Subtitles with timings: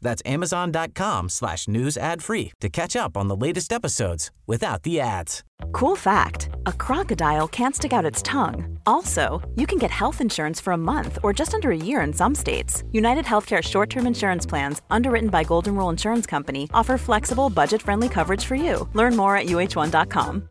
[0.00, 5.00] That's amazon.com slash news ad free to catch up on the latest episodes without the
[5.00, 5.42] ads.
[5.72, 8.78] Cool fact a crocodile can't stick out its tongue.
[8.86, 12.12] Also, you can get health insurance for a month or just under a year in
[12.12, 12.82] some states.
[12.92, 17.82] United Healthcare short term insurance plans, underwritten by Golden Rule Insurance Company, offer flexible, budget
[17.82, 18.88] friendly coverage for you.
[18.94, 20.48] Learn more at uh1.com.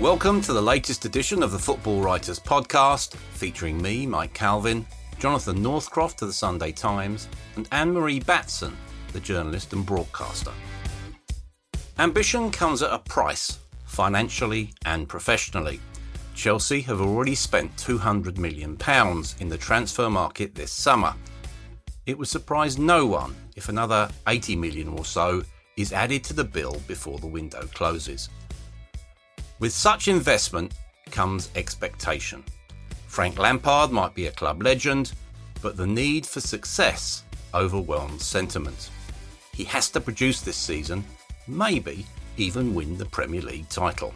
[0.00, 4.86] Welcome to the latest edition of the Football Writers Podcast, featuring me, Mike Calvin,
[5.18, 8.76] Jonathan Northcroft of the Sunday Times, and Anne Marie Batson,
[9.12, 10.52] the journalist and broadcaster.
[11.98, 15.80] Ambition comes at a price, financially and professionally.
[16.32, 18.78] Chelsea have already spent £200 million
[19.40, 21.12] in the transfer market this summer.
[22.06, 25.42] It would surprise no one if another 80 million or so
[25.76, 28.28] is added to the bill before the window closes.
[29.60, 30.72] With such investment
[31.10, 32.44] comes expectation.
[33.06, 35.12] Frank Lampard might be a club legend,
[35.62, 38.90] but the need for success overwhelms sentiment.
[39.52, 41.04] He has to produce this season,
[41.48, 44.14] maybe even win the Premier League title.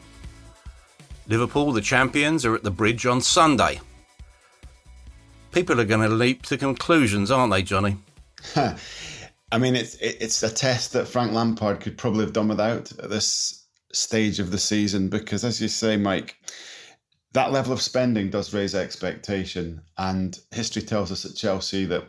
[1.27, 3.81] Liverpool, the champions, are at the bridge on Sunday.
[5.51, 7.97] People are going to leap to conclusions, aren't they, Johnny?
[8.57, 13.11] I mean, it's it's a test that Frank Lampard could probably have done without at
[13.11, 13.62] this
[13.93, 16.37] stage of the season because, as you say, Mike,
[17.33, 19.81] that level of spending does raise expectation.
[19.99, 22.05] And history tells us at Chelsea that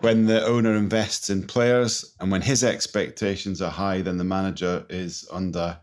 [0.00, 4.84] when the owner invests in players and when his expectations are high, then the manager
[4.90, 5.78] is under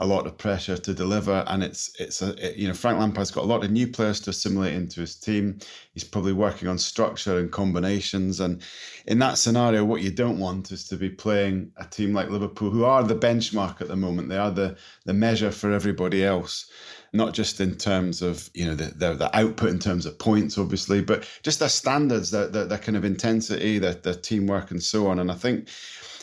[0.00, 1.44] a lot of pressure to deliver.
[1.46, 4.18] And it's it's a it, you know Frank Lampard's got a lot of new players
[4.20, 5.58] to assimilate into his team.
[5.92, 8.40] He's probably working on structure and combinations.
[8.40, 8.62] And
[9.06, 12.70] in that scenario, what you don't want is to be playing a team like Liverpool,
[12.70, 14.30] who are the benchmark at the moment.
[14.30, 16.70] They are the the measure for everybody else.
[17.12, 20.56] Not just in terms of you know the, the, the output in terms of points,
[20.56, 24.82] obviously, but just their standards, their, their, their kind of intensity, their, their teamwork, and
[24.82, 25.18] so on.
[25.18, 25.68] And I think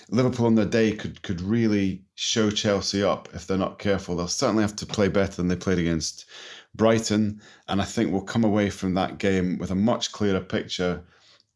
[0.10, 4.16] Liverpool on their day could could really show Chelsea up if they're not careful.
[4.16, 6.26] They'll certainly have to play better than they played against
[6.76, 11.04] Brighton, and I think we'll come away from that game with a much clearer picture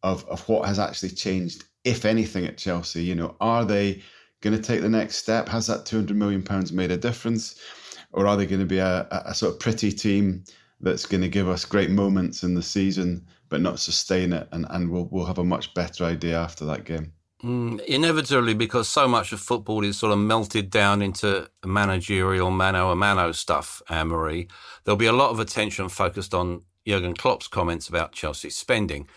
[0.04, 3.04] of of what has actually changed, if anything, at Chelsea.
[3.04, 4.02] You know, are they
[4.42, 5.48] going to take the next step?
[5.48, 7.60] Has that two hundred million pounds made a difference,
[8.12, 10.44] or are they going to be a, a sort of pretty team
[10.82, 14.48] that's going to give us great moments in the season but not sustain it?
[14.52, 17.14] And and we'll we'll have a much better idea after that game.
[17.44, 22.92] Mm, inevitably, because so much of football is sort of melted down into managerial mano
[22.92, 24.48] a mano stuff, Anne Marie,
[24.84, 29.08] there'll be a lot of attention focused on Jurgen Klopp's comments about Chelsea's spending.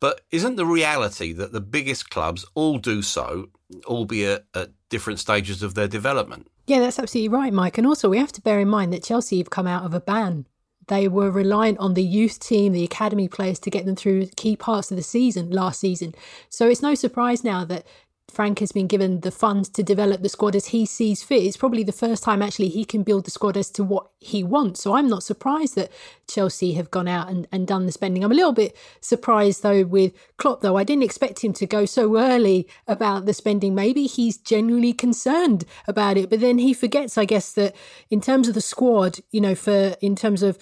[0.00, 3.48] But isn't the reality that the biggest clubs all do so,
[3.86, 6.48] albeit at different stages of their development?
[6.66, 7.78] Yeah, that's absolutely right, Mike.
[7.78, 10.00] And also, we have to bear in mind that Chelsea have come out of a
[10.00, 10.46] ban
[10.88, 14.56] they were reliant on the youth team, the academy players to get them through key
[14.56, 16.14] parts of the season last season.
[16.48, 17.84] So it's no surprise now that
[18.30, 21.44] Frank has been given the funds to develop the squad as he sees fit.
[21.44, 24.42] It's probably the first time actually he can build the squad as to what he
[24.42, 24.82] wants.
[24.82, 25.90] So I'm not surprised that
[26.28, 28.24] Chelsea have gone out and, and done the spending.
[28.24, 30.76] I'm a little bit surprised though with Klopp though.
[30.76, 33.74] I didn't expect him to go so early about the spending.
[33.74, 37.74] Maybe he's genuinely concerned about it, but then he forgets, I guess, that
[38.10, 40.58] in terms of the squad, you know, for in terms of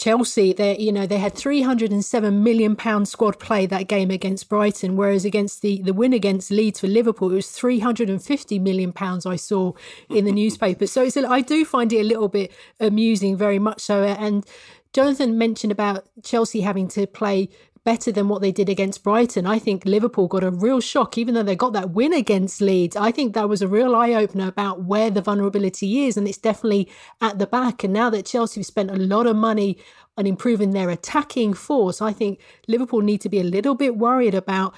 [0.00, 4.96] Chelsea, they you know they had 307 million pound squad play that game against Brighton,
[4.96, 9.26] whereas against the the win against Leeds for Liverpool, it was 350 million pounds.
[9.26, 9.74] I saw
[10.08, 10.86] in the newspaper.
[10.86, 12.50] So it's a, I do find it a little bit
[12.80, 14.04] amusing, very much so.
[14.04, 14.46] And
[14.94, 17.50] Jonathan mentioned about Chelsea having to play
[17.84, 19.46] better than what they did against Brighton.
[19.46, 22.96] I think Liverpool got a real shock, even though they got that win against Leeds.
[22.96, 26.38] I think that was a real eye opener about where the vulnerability is, and it's
[26.38, 26.90] definitely
[27.20, 27.82] at the back.
[27.82, 29.78] And now that Chelsea have spent a lot of money
[30.16, 34.34] on improving their attacking force, I think Liverpool need to be a little bit worried
[34.34, 34.74] about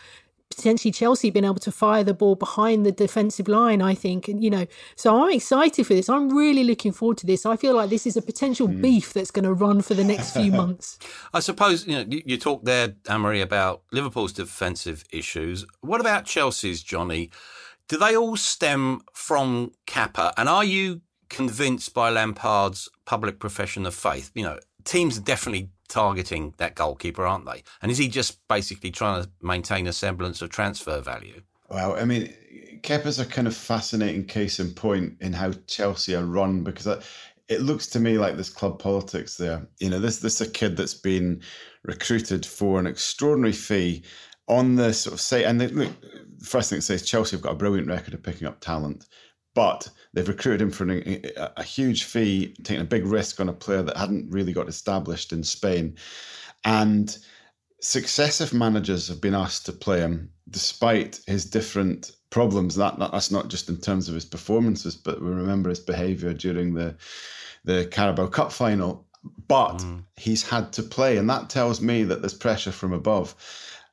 [0.55, 4.29] potentially Chelsea being able to fire the ball behind the defensive line, I think.
[4.29, 6.08] And, you know, so I'm excited for this.
[6.08, 7.46] I'm really looking forward to this.
[7.46, 8.81] I feel like this is a potential mm.
[8.81, 10.99] beef that's going to run for the next few months.
[11.32, 15.64] I suppose, you know, you, you talked there, Anne-Marie, about Liverpool's defensive issues.
[15.81, 17.31] What about Chelsea's, Johnny?
[17.88, 20.32] Do they all stem from Kepa?
[20.37, 24.31] And are you convinced by Lampard's public profession of faith?
[24.34, 27.62] You know, teams are definitely targeting that goalkeeper, aren't they?
[27.82, 31.43] And is he just basically trying to maintain a semblance of transfer value?
[31.69, 32.32] Well, I mean,
[32.82, 36.87] Kepa's a kind of fascinating case in point in how Chelsea are run because
[37.49, 39.67] it looks to me like there's club politics there.
[39.79, 41.43] You know, this this is a kid that's been
[41.84, 44.05] recruited for an extraordinary fee
[44.49, 45.90] on the sort of say, and they, look,
[46.43, 49.06] first thing it says Chelsea have got a brilliant record of picking up talent,
[49.54, 51.02] but they've recruited him for an,
[51.37, 54.69] a, a huge fee, taking a big risk on a player that hadn't really got
[54.69, 55.96] established in Spain,
[56.64, 57.19] and
[57.81, 62.76] successive managers have been asked to play him despite his different problems.
[62.76, 66.32] That, that that's not just in terms of his performances, but we remember his behaviour
[66.32, 66.96] during the
[67.64, 69.06] the Carabao Cup final.
[69.46, 70.02] But mm.
[70.16, 73.37] he's had to play, and that tells me that there's pressure from above.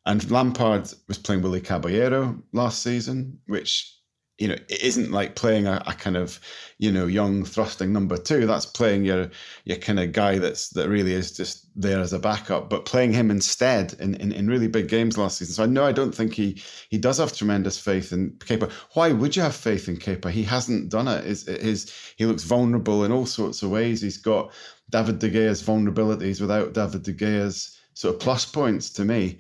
[0.08, 3.99] And Lampard was playing Willy Caballero last season, which
[4.40, 6.40] you know, it isn't like playing a, a, kind of,
[6.78, 8.48] you know, young thrusting number two.
[8.48, 9.30] That's playing your
[9.66, 12.70] your kind of guy that's that really is just there as a backup.
[12.70, 15.56] But playing him instead in, in, in really big games last season.
[15.56, 18.72] So I know I don't think he he does have tremendous faith in Kepa.
[18.94, 20.32] Why would you have faith in Kepa?
[20.32, 21.26] He hasn't done it.
[21.26, 24.02] His, his he looks vulnerable in all sorts of ways.
[24.02, 24.54] He's got
[24.90, 29.38] David De Gea's vulnerabilities without David De Gea's sort of plus points to me.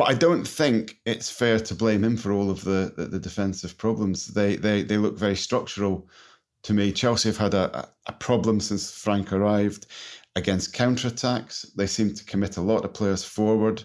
[0.00, 3.18] But I don't think it's fair to blame him for all of the, the, the
[3.18, 4.28] defensive problems.
[4.28, 6.08] They, they they look very structural
[6.62, 6.90] to me.
[6.90, 9.88] Chelsea have had a, a problem since Frank arrived
[10.36, 11.66] against counterattacks.
[11.76, 13.84] They seem to commit a lot of players forward.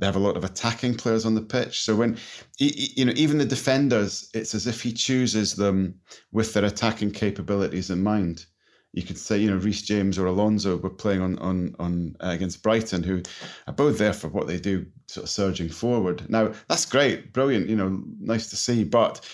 [0.00, 1.82] They have a lot of attacking players on the pitch.
[1.82, 2.18] So when
[2.58, 5.94] you know even the defenders, it's as if he chooses them
[6.32, 8.46] with their attacking capabilities in mind
[8.92, 12.30] you could say, you know, Reece James or Alonso were playing on on on uh,
[12.30, 13.22] against Brighton, who
[13.66, 16.28] are both there for what they do, sort of surging forward.
[16.28, 18.84] Now that's great, brilliant, you know, nice to see.
[18.84, 19.26] But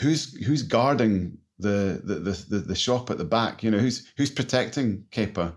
[0.00, 3.62] who's who's guarding the the the, the shop at the back?
[3.62, 5.54] You know, who's who's protecting Kepa?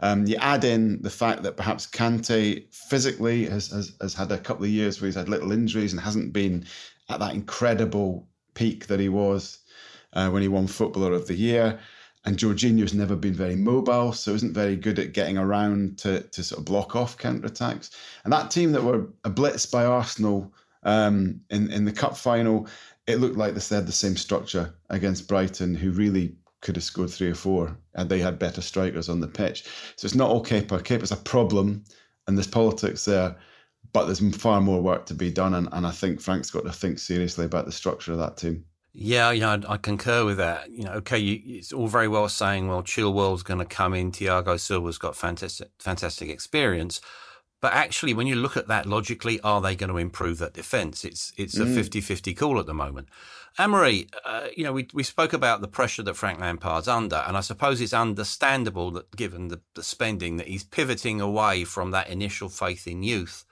[0.00, 4.38] Um, you add in the fact that perhaps Kante physically has, has has had a
[4.38, 6.66] couple of years where he's had little injuries and hasn't been
[7.08, 9.58] at that incredible peak that he was
[10.12, 11.80] uh, when he won Footballer of the Year.
[12.24, 16.42] And Jorginho's never been very mobile, so isn't very good at getting around to, to
[16.44, 17.90] sort of block off counter attacks.
[18.24, 20.54] And that team that were blitzed by Arsenal
[20.84, 22.68] um, in, in the cup final,
[23.08, 27.10] it looked like they had the same structure against Brighton, who really could have scored
[27.10, 29.64] three or four, and they had better strikers on the pitch.
[29.96, 30.82] So it's not all Kepa.
[30.82, 31.82] Kepa's a problem,
[32.26, 33.36] and there's politics there,
[33.92, 35.54] but there's far more work to be done.
[35.54, 38.64] And, and I think Frank's got to think seriously about the structure of that team.
[38.94, 40.70] Yeah, you know, I concur with that.
[40.70, 44.12] You know, okay, you, it's all very well saying, well, Chilwell's going to come in,
[44.12, 47.00] Thiago Silva's got fantastic, fantastic experience.
[47.62, 51.04] But actually, when you look at that logically, are they going to improve that defence?
[51.04, 52.04] It's it's a 50 mm.
[52.04, 53.08] 50 call at the moment.
[53.56, 57.36] Anne-Marie, uh, you know, we, we spoke about the pressure that Frank Lampard's under, and
[57.36, 62.08] I suppose it's understandable that given the, the spending that he's pivoting away from that
[62.08, 63.44] initial faith in youth.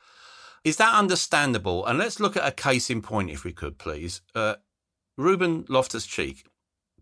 [0.65, 1.87] Is that understandable?
[1.87, 4.23] And let's look at a case in point, if we could, please.
[4.35, 4.57] Uh,
[5.17, 6.45] Ruben Loftus Cheek,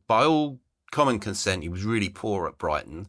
[0.06, 0.60] by all
[0.90, 3.08] common consent, he was really poor at Brighton.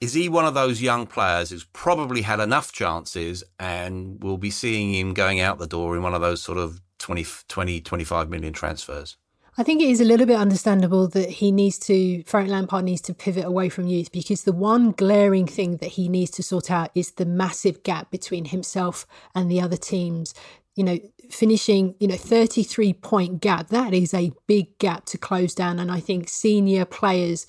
[0.00, 4.50] Is he one of those young players who's probably had enough chances and we'll be
[4.50, 8.28] seeing him going out the door in one of those sort of 20, 20 25
[8.28, 9.16] million transfers?
[9.58, 13.00] I think it is a little bit understandable that he needs to, Frank Lampard needs
[13.02, 16.70] to pivot away from youth because the one glaring thing that he needs to sort
[16.70, 20.34] out is the massive gap between himself and the other teams
[20.76, 20.98] you know,
[21.30, 25.78] finishing, you know, 33 point gap, that is a big gap to close down.
[25.78, 27.46] And I think senior players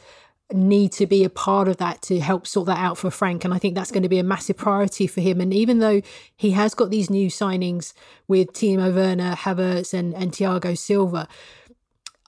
[0.54, 3.44] need to be a part of that to help sort that out for Frank.
[3.44, 5.42] And I think that's going to be a massive priority for him.
[5.42, 6.02] And even though
[6.36, 7.94] he has got these new signings
[8.30, 11.28] with Timo Werner, Havertz, and, and Thiago Silva,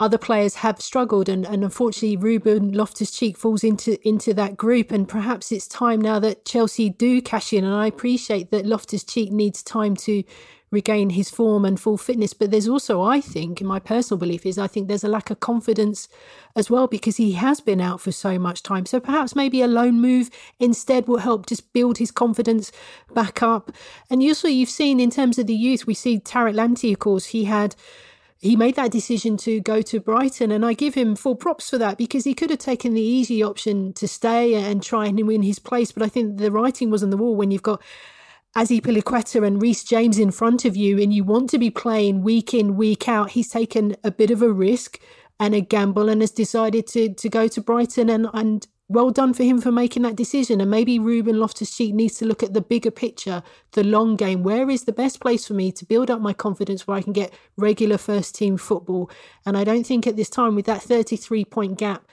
[0.02, 4.92] other players have struggled and, and unfortunately Ruben Loftus Cheek falls into into that group
[4.92, 9.04] and perhaps it's time now that Chelsea do cash in and I appreciate that Loftus
[9.04, 10.24] Cheek needs time to
[10.72, 12.34] regain his form and full fitness.
[12.34, 15.40] But there's also, I think, my personal belief is I think there's a lack of
[15.40, 16.08] confidence
[16.56, 18.86] as well because he has been out for so much time.
[18.86, 22.72] So perhaps maybe a loan move instead will help just build his confidence
[23.14, 23.72] back up.
[24.10, 27.28] And also, you've seen in terms of the youth, we see Tariq Lamptey, of course,
[27.28, 27.76] he had
[28.42, 31.78] he made that decision to go to Brighton, and I give him full props for
[31.78, 35.44] that because he could have taken the easy option to stay and try and win
[35.44, 35.92] his place.
[35.92, 37.82] But I think the writing was on the wall when you've got
[38.56, 42.54] Azpilicueta and Reece James in front of you and you want to be playing week
[42.54, 45.00] in, week out, he's taken a bit of a risk
[45.40, 49.34] and a gamble and has decided to to go to Brighton and and well done
[49.34, 50.60] for him for making that decision.
[50.60, 54.42] And maybe Ruben Loftus Cheek needs to look at the bigger picture, the long game.
[54.42, 57.14] Where is the best place for me to build up my confidence where I can
[57.14, 59.10] get regular first team football?
[59.46, 62.08] And I don't think at this time, with that 33 point gap,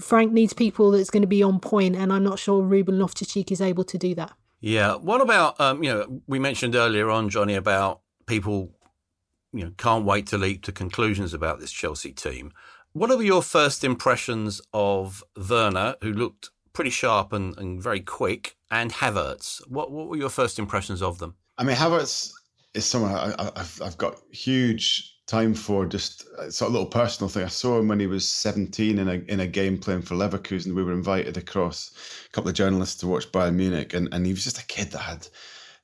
[0.00, 3.28] Frank needs people that's going to be on point, and I'm not sure Ruben Loftus
[3.28, 4.32] Cheek is able to do that.
[4.60, 4.94] Yeah.
[4.96, 8.72] What about um, you know we mentioned earlier on Johnny about people
[9.52, 12.52] you know, can't wait to leap to conclusions about this Chelsea team.
[12.92, 18.56] What are your first impressions of Werner, who looked pretty sharp and, and very quick,
[18.70, 19.66] and Havertz?
[19.68, 21.36] What what were your first impressions of them?
[21.56, 22.32] I mean, Havertz
[22.74, 25.86] is someone I, have I've got huge time for.
[25.86, 27.44] Just uh, it's a little personal thing.
[27.44, 30.74] I saw him when he was 17 in a in a game playing for Leverkusen.
[30.74, 31.92] We were invited across
[32.26, 34.90] a couple of journalists to watch Bayern Munich, and, and he was just a kid
[34.90, 35.28] that had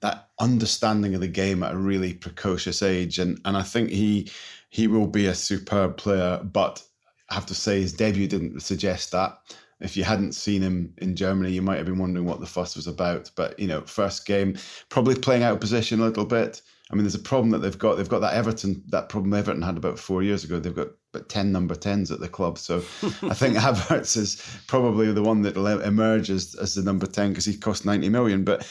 [0.00, 4.30] that understanding of the game at a really precocious age, and and I think he
[4.70, 6.40] he will be a superb player.
[6.42, 6.82] But
[7.30, 9.38] I have to say his debut didn't suggest that.
[9.80, 12.74] If you hadn't seen him in Germany, you might have been wondering what the fuss
[12.74, 13.30] was about.
[13.36, 14.56] But you know, first game,
[14.88, 16.62] probably playing out of position a little bit.
[16.90, 17.96] I mean, there's a problem that they've got.
[17.96, 20.60] They've got that Everton, that problem Everton had about four years ago.
[20.60, 22.58] They've got about 10 number 10s at the club.
[22.58, 22.76] So
[23.22, 27.30] I think Havertz is probably the one that will emerge as, as the number 10
[27.30, 28.44] because he cost 90 million.
[28.44, 28.68] But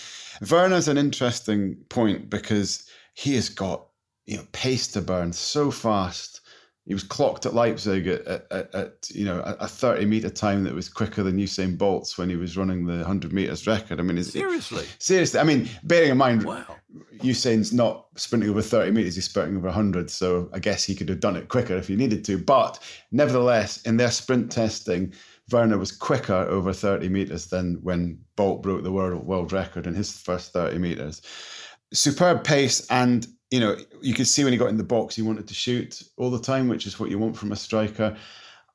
[0.49, 3.87] Werner's an interesting point because he has got
[4.25, 6.41] you know pace to burn so fast.
[6.85, 10.73] He was clocked at Leipzig at, at, at you know a, 30 meter time that
[10.73, 14.01] was quicker than Usain Bolt's when he was running the 100 meters record.
[14.01, 15.39] I mean, seriously, it, seriously.
[15.39, 16.65] I mean, bearing in mind, wow.
[17.19, 20.09] Usain's not sprinting over 30 meters; he's sprinting over 100.
[20.09, 22.37] So I guess he could have done it quicker if he needed to.
[22.37, 22.79] But
[23.11, 25.13] nevertheless, in their sprint testing,
[25.51, 29.93] Werner was quicker over 30 meters than when Bolt broke the world world record in
[29.93, 31.21] his first 30 meters.
[31.93, 35.21] Superb pace and you know, you could see when he got in the box, he
[35.21, 38.17] wanted to shoot all the time, which is what you want from a striker.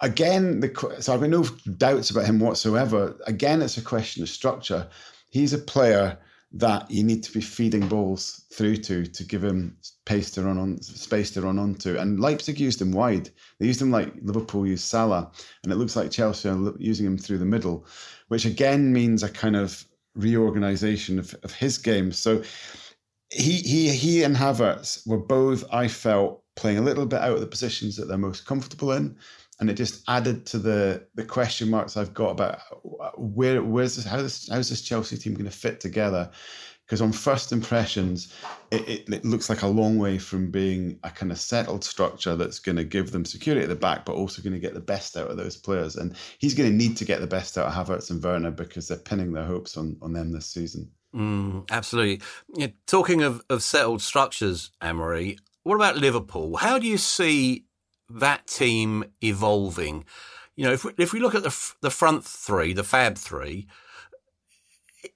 [0.02, 0.68] Again, the,
[1.00, 1.42] so I've got no
[1.78, 3.16] doubts about him whatsoever.
[3.26, 4.86] Again, it's a question of structure.
[5.30, 6.16] He's a player
[6.52, 10.58] that you need to be feeding balls through to to give him pace to run
[10.58, 11.98] on, space to run onto.
[11.98, 13.30] And Leipzig used him wide.
[13.58, 15.32] They used him like Liverpool used Salah,
[15.64, 17.84] and it looks like Chelsea are using him through the middle,
[18.28, 22.12] which again means a kind of reorganization of, of his game.
[22.12, 22.44] So
[23.30, 27.40] he he he and Havertz were both, I felt, playing a little bit out of
[27.40, 29.16] the positions that they're most comfortable in,
[29.60, 32.58] and it just added to the the question marks I've got about
[33.00, 36.30] uh, where where's this how this how's this Chelsea team going to fit together.
[36.86, 38.32] Because on first impressions,
[38.70, 42.34] it, it, it, looks like a long way from being a kind of settled structure
[42.34, 44.80] that's going to give them security at the back, but also going to get the
[44.80, 45.96] best out of those players.
[45.96, 48.88] And he's going to need to get the best out of Havertz and Werner because
[48.88, 50.90] they're pinning their hopes on, on them this season.
[51.14, 52.20] Mm, absolutely.
[52.54, 56.56] Yeah, talking of, of settled structures, Anne-Marie, what about Liverpool?
[56.56, 57.64] How do you see
[58.08, 60.04] that team evolving?
[60.56, 63.68] You know, if we, if we look at the the front three, the Fab Three,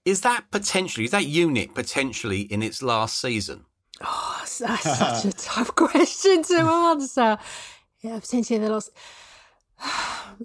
[0.05, 3.65] is that potentially is that unit potentially in its last season?
[4.01, 7.39] Oh, that's such a tough question to answer.
[8.01, 8.91] Yeah, potentially in the last.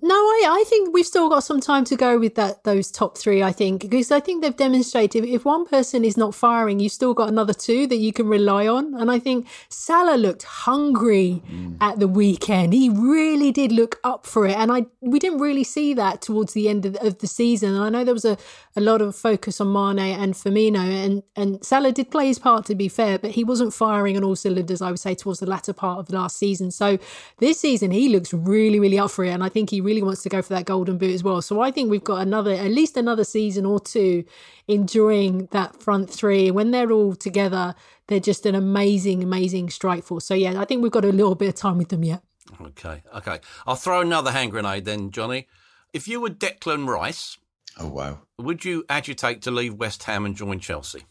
[0.02, 3.18] No, I, I think we've still got some time to go with that those top
[3.18, 3.42] three.
[3.42, 7.14] I think because I think they've demonstrated if one person is not firing, you've still
[7.14, 8.94] got another two that you can rely on.
[8.96, 11.78] And I think Salah looked hungry mm.
[11.82, 12.74] at the weekend.
[12.74, 16.54] He really did look up for it, and I we didn't really see that towards
[16.54, 17.74] the end of the, of the season.
[17.74, 18.38] And I know there was a,
[18.76, 22.66] a lot of focus on Mane and Firmino, and and Salah did play his part
[22.68, 24.82] to be fair, but he wasn't firing on all cylinders.
[24.82, 26.72] I would say towards the latter part of last season.
[26.72, 27.00] So
[27.40, 30.24] this season he looks really really up for it, and I think he really wants
[30.24, 31.42] to go for that golden boot as well.
[31.42, 34.24] So I think we've got another, at least another season or two
[34.68, 36.52] enjoying that front three.
[36.52, 37.76] When they're all together,
[38.08, 40.26] they're just an amazing, amazing strike force.
[40.26, 42.22] So yeah, I think we've got a little bit of time with them yet.
[42.62, 43.40] Okay, okay.
[43.66, 45.48] I'll throw another hand grenade then, Johnny.
[45.94, 47.38] If you were Declan Rice,
[47.80, 51.04] oh wow, would you agitate to leave West Ham and join Chelsea?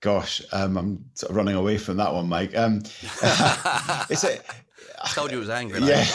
[0.00, 2.56] Gosh, um, I'm sort of running away from that one, Mike.
[2.56, 2.82] Um,
[4.08, 4.40] it's a,
[5.02, 5.80] I told you it was angry.
[5.80, 6.04] Yeah,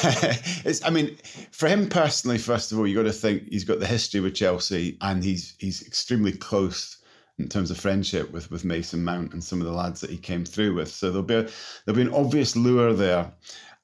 [0.65, 0.83] it's.
[0.83, 1.15] I mean,
[1.51, 4.35] for him personally, first of all, you got to think he's got the history with
[4.35, 6.97] Chelsea, and he's he's extremely close
[7.39, 10.17] in terms of friendship with with Mason Mount and some of the lads that he
[10.17, 10.89] came through with.
[10.89, 11.49] So there'll be a,
[11.85, 13.31] there'll be an obvious lure there.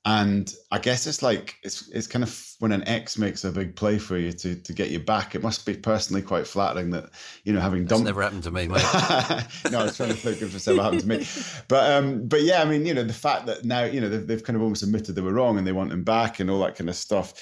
[0.06, 3.76] And I guess it's like it's it's kind of when an ex makes a big
[3.76, 5.36] play for you to to get you back.
[5.36, 7.10] It must be personally quite flattering that
[7.44, 8.06] you know having done.
[8.06, 8.82] never happened to me, mate.
[9.72, 11.28] no, I was trying to think if it's ever happened to me,
[11.68, 14.26] but um, but yeah, I mean, you know, the fact that now you know they've,
[14.26, 16.60] they've kind of almost admitted they were wrong and they want him back and all
[16.62, 17.34] that kind of stuff.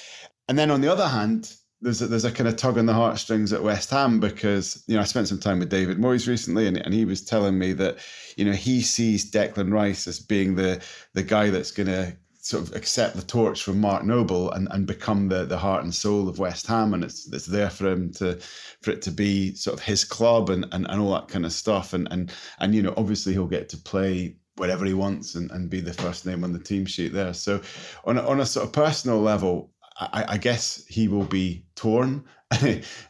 [0.49, 2.93] And then on the other hand, there's a, there's a kind of tug on the
[2.93, 6.67] heartstrings at West Ham because you know I spent some time with David Moyes recently,
[6.67, 7.97] and, and he was telling me that
[8.35, 10.83] you know he sees Declan Rice as being the
[11.13, 14.87] the guy that's going to sort of accept the torch from Mark Noble and, and
[14.87, 16.93] become the, the heart and soul of West Ham.
[16.93, 18.39] And it's it's there for him to
[18.81, 21.51] for it to be sort of his club and, and, and all that kind of
[21.51, 21.91] stuff.
[21.91, 25.69] And and and you know, obviously he'll get to play wherever he wants and, and
[25.69, 27.33] be the first name on the team sheet there.
[27.33, 27.61] So
[28.05, 32.23] on a, on a sort of personal level, I, I guess he will be torn.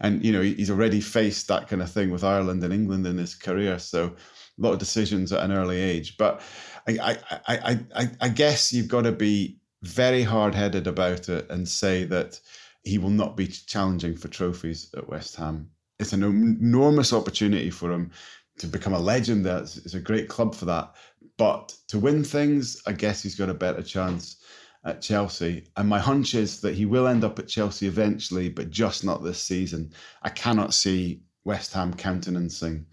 [0.01, 3.17] and, you know, he's already faced that kind of thing with Ireland and England in
[3.17, 3.77] his career.
[3.77, 6.17] So a lot of decisions at an early age.
[6.17, 6.41] But
[6.87, 7.17] I,
[7.47, 12.05] I, I, I, guess you've got to be very hard headed about it and say
[12.05, 12.39] that
[12.83, 15.69] he will not be challenging for trophies at West Ham.
[15.99, 18.11] It's an enormous opportunity for him
[18.59, 19.45] to become a legend.
[19.45, 20.95] That's it's a great club for that.
[21.37, 24.37] But to win things, I guess he's got a better chance
[24.85, 25.67] at Chelsea.
[25.75, 29.23] And my hunch is that he will end up at Chelsea eventually, but just not
[29.23, 29.91] this season.
[30.23, 32.85] I cannot see West Ham countenancing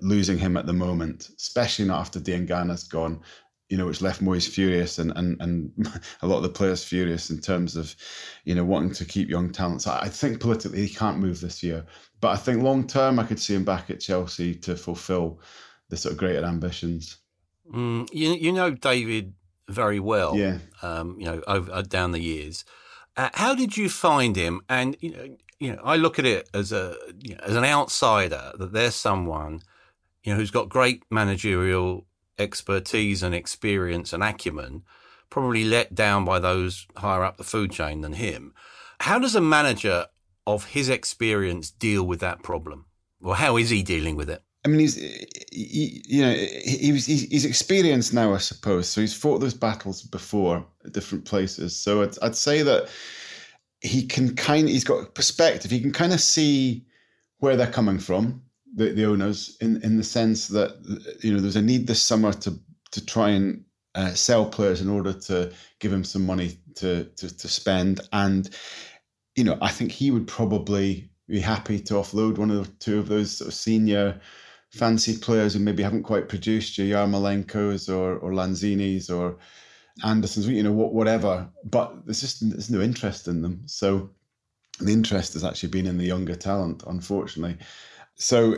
[0.00, 3.20] losing him at the moment, especially not after Diangana's gone.
[3.70, 5.72] You know, which left Moyes furious and, and and
[6.22, 7.96] a lot of the players furious in terms of,
[8.44, 9.86] you know, wanting to keep young talents.
[9.86, 11.84] I think politically he can't move this year,
[12.20, 15.40] but I think long term I could see him back at Chelsea to fulfil
[15.88, 17.16] the sort of greater ambitions.
[17.72, 19.32] Mm, you you know David
[19.68, 20.36] very well.
[20.36, 20.58] Yeah.
[20.82, 22.64] Um, you know, over uh, down the years.
[23.16, 24.60] Uh, how did you find him?
[24.68, 27.64] And you know, you know, I look at it as a you know, as an
[27.64, 29.62] outsider that there's someone
[30.24, 32.06] you know who's got great managerial
[32.38, 34.82] expertise and experience and acumen,
[35.30, 38.52] probably let down by those higher up the food chain than him.
[39.00, 40.06] How does a manager
[40.46, 42.86] of his experience deal with that problem?
[43.22, 44.42] Or how is he dealing with it?
[44.64, 44.96] I mean, he's
[45.52, 48.88] he, you know he was he's experienced now, I suppose.
[48.88, 51.76] So he's fought those battles before at different places.
[51.76, 52.88] So I'd, I'd say that
[53.82, 55.70] he can kind he's got perspective.
[55.70, 56.86] He can kind of see
[57.38, 58.42] where they're coming from,
[58.74, 60.76] the, the owners, in in the sense that
[61.22, 62.58] you know there's a need this summer to
[62.92, 63.64] to try and
[63.94, 68.50] uh, sell players in order to give him some money to, to to spend, and
[69.36, 73.08] you know I think he would probably be happy to offload one or two of
[73.08, 74.20] those sort of senior
[74.74, 79.38] fancy players who maybe haven't quite produced your Yarmolenkos or, or Lanzinis or
[80.04, 81.48] Andersons, you know, whatever.
[81.64, 83.62] But there's just there's no interest in them.
[83.66, 84.10] So
[84.80, 87.58] the interest has actually been in the younger talent, unfortunately.
[88.16, 88.56] So,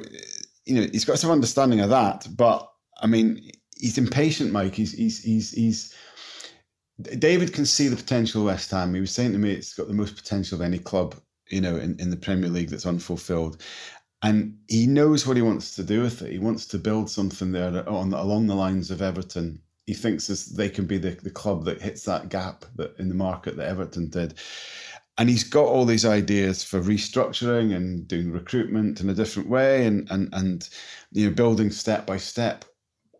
[0.64, 2.26] you know, he's got some understanding of that.
[2.36, 2.68] But
[3.00, 4.74] I mean, he's impatient, Mike.
[4.74, 5.94] He's he's he's he's
[7.18, 8.94] David can see the potential West Ham.
[8.94, 11.14] He was saying to me it's got the most potential of any club,
[11.48, 13.62] you know, in, in the Premier League that's unfulfilled
[14.22, 16.32] and he knows what he wants to do with it.
[16.32, 19.60] He wants to build something there on along the lines of Everton.
[19.86, 23.14] He thinks they can be the, the club that hits that gap that in the
[23.14, 24.34] market that Everton did.
[25.18, 29.86] And he's got all these ideas for restructuring and doing recruitment in a different way
[29.86, 30.68] and and and
[31.12, 32.64] you know building step by step,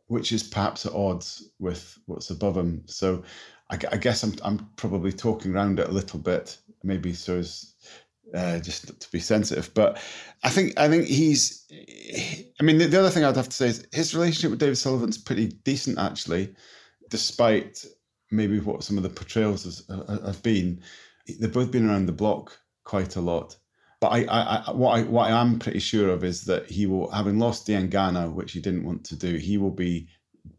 [0.09, 2.83] which is perhaps at odds with what's above him.
[2.87, 3.23] So
[3.71, 7.75] I, I guess I'm I'm probably talking around it a little bit, maybe so as
[8.35, 9.73] uh, just to be sensitive.
[9.75, 10.01] But
[10.43, 11.65] I think I think he's.
[12.61, 14.79] I mean, the, the, other thing I'd have to say is his relationship with David
[14.79, 16.55] Sullivan's pretty decent, actually,
[17.11, 17.85] despite
[18.31, 20.83] maybe what some of the portrayals has, have been.
[21.29, 23.57] They've both been around the block quite a lot.
[24.01, 26.87] But I, I, I, what I, what I am pretty sure of is that he
[26.87, 30.09] will, having lost Diangana, which he didn't want to do, he will be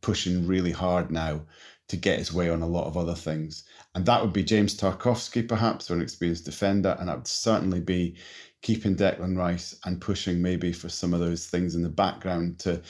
[0.01, 1.41] pushing really hard now
[1.87, 3.63] to get his way on a lot of other things.
[3.95, 6.97] And that would be James Tarkowski, perhaps, or an experienced defender.
[6.99, 8.17] And that would certainly be
[8.61, 12.81] keeping Declan Rice and pushing maybe for some of those things in the background to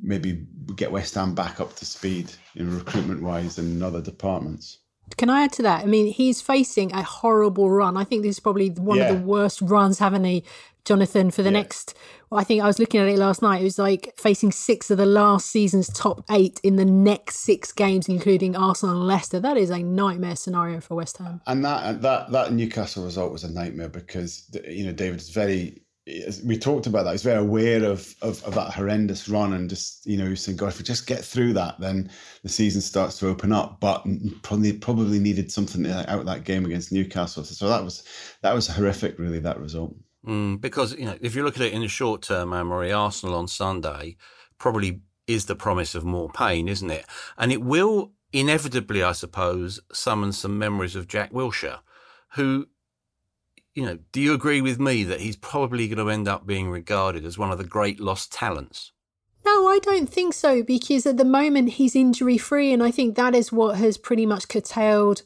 [0.00, 0.46] maybe
[0.76, 4.78] get West Ham back up to speed in recruitment wise and in other departments.
[5.16, 5.82] Can I add to that?
[5.82, 7.96] I mean, he's facing a horrible run.
[7.96, 9.08] I think this is probably one yeah.
[9.08, 10.44] of the worst runs, haven't he,
[10.84, 11.60] Jonathan, for the yeah.
[11.60, 11.94] next.
[12.28, 13.60] Well, I think I was looking at it last night.
[13.60, 17.72] It was like facing six of the last season's top eight in the next six
[17.72, 19.38] games, including Arsenal and Leicester.
[19.38, 21.40] That is a nightmare scenario for West Ham.
[21.46, 25.82] And that that that Newcastle result was a nightmare because you know David's very
[26.44, 27.12] we talked about that.
[27.12, 30.68] He's very aware of, of, of that horrendous run and just, you know, saying, God,
[30.68, 32.10] if we just get through that, then
[32.42, 33.80] the season starts to open up.
[33.80, 34.06] But
[34.42, 37.42] probably probably needed something out of that game against Newcastle.
[37.42, 38.04] So that was
[38.42, 39.96] that was horrific, really, that result.
[40.24, 43.36] Mm, because, you know, if you look at it in the short term, Anne-Marie, Arsenal
[43.36, 44.16] on Sunday
[44.58, 47.04] probably is the promise of more pain, isn't it?
[47.36, 51.80] And it will inevitably, I suppose, summon some memories of Jack Wilshere,
[52.34, 52.68] who
[53.76, 56.70] you know, do you agree with me that he's probably going to end up being
[56.70, 58.90] regarded as one of the great lost talents?
[59.44, 63.14] No, I don't think so because at the moment he's injury free, and I think
[63.14, 65.22] that is what has pretty much curtailed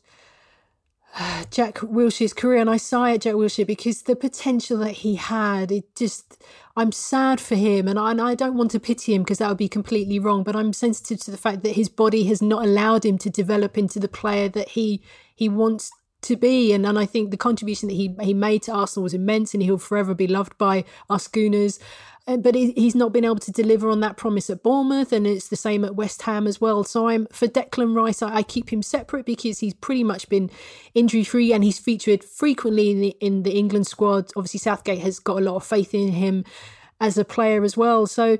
[1.16, 2.60] uh, Jack Wilshere's career.
[2.60, 6.42] And I sigh at Jack Wilshere because the potential that he had, it just,
[6.76, 9.48] I'm sad for him, and I, and I don't want to pity him because that
[9.48, 10.42] would be completely wrong.
[10.42, 13.78] But I'm sensitive to the fact that his body has not allowed him to develop
[13.78, 15.02] into the player that he
[15.36, 15.92] he wants
[16.30, 16.72] to be.
[16.72, 19.62] And, and I think the contribution that he, he made to Arsenal was immense and
[19.62, 21.78] he'll forever be loved by us Gooners.
[22.26, 25.48] Uh, but he's not been able to deliver on that promise at Bournemouth, and it's
[25.48, 26.84] the same at West Ham as well.
[26.84, 30.50] So I'm for Declan Rice, I, keep him separate because he's pretty much been
[30.94, 34.30] injury free and he's featured frequently in the in the England squad.
[34.36, 36.44] Obviously, Southgate has got a lot of faith in him
[37.00, 38.06] as a player as well.
[38.06, 38.36] So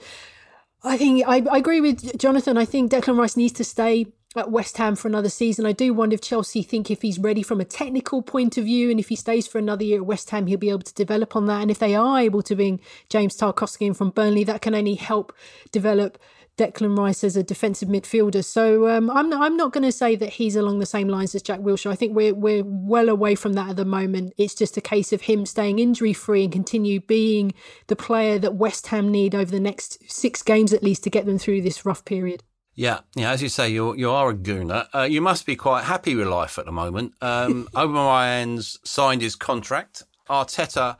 [0.85, 2.59] I think I, I agree with Jonathan.
[2.59, 5.67] I think Declan Rice needs to stay at West Ham for another season.
[5.67, 8.91] I do wonder if Chelsea think if he's ready from a technical point of view
[8.91, 11.35] and if he stays for another year at West Ham, he'll be able to develop
[11.35, 11.63] on that.
[11.63, 14.95] And if they are able to bring James Tarkowski in from Burnley, that can only
[14.95, 15.35] help
[15.73, 16.17] develop
[16.57, 18.45] Declan Rice as a defensive midfielder.
[18.45, 21.35] So um, I'm not, I'm not going to say that he's along the same lines
[21.35, 21.91] as Jack Wilshere.
[21.91, 24.35] I think we're we're well away from that at the moment.
[24.37, 27.53] It's just a case of him staying injury free and continue being
[27.87, 31.25] the player that West Ham need over the next six games at least to get
[31.25, 32.45] them through this rough period.
[32.75, 33.31] Yeah, yeah.
[33.31, 34.87] As you say, you you are a gooner.
[34.95, 37.15] Uh, you must be quite happy with life at the moment.
[37.21, 40.05] Um, Aubameyang's signed his contract.
[40.29, 40.97] Arteta,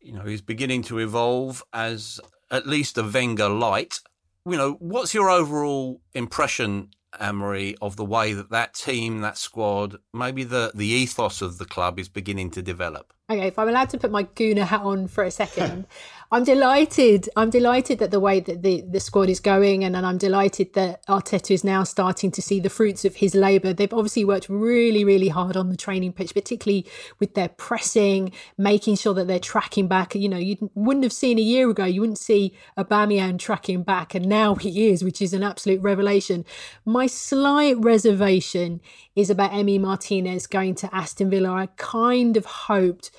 [0.00, 4.00] you know, is beginning to evolve as at least a Wenger light.
[4.46, 9.96] You know, what's your overall impression, Anne-Marie, of the way that that team, that squad,
[10.14, 13.12] maybe the the ethos of the club is beginning to develop?
[13.30, 15.86] Okay, if I'm allowed to put my Gooner hat on for a second,
[16.30, 17.26] I'm delighted.
[17.36, 20.74] I'm delighted that the way that the, the squad is going, and, and I'm delighted
[20.74, 23.72] that Arteta is now starting to see the fruits of his labour.
[23.72, 26.84] They've obviously worked really, really hard on the training pitch, particularly
[27.18, 30.14] with their pressing, making sure that they're tracking back.
[30.14, 34.14] You know, you wouldn't have seen a year ago, you wouldn't see Aubameyang tracking back,
[34.14, 36.44] and now he is, which is an absolute revelation.
[36.84, 38.82] My slight reservation
[39.16, 41.52] is about Emi Martinez going to Aston Villa.
[41.52, 43.10] I kind of hoped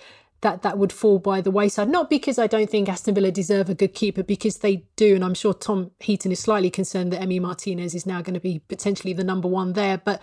[0.42, 1.90] that that would fall by the wayside.
[1.90, 5.24] Not because I don't think Aston Villa deserve a good keeper, because they do, and
[5.24, 8.60] I'm sure Tom Heaton is slightly concerned that Emi Martinez is now going to be
[8.68, 9.98] potentially the number one there.
[9.98, 10.22] But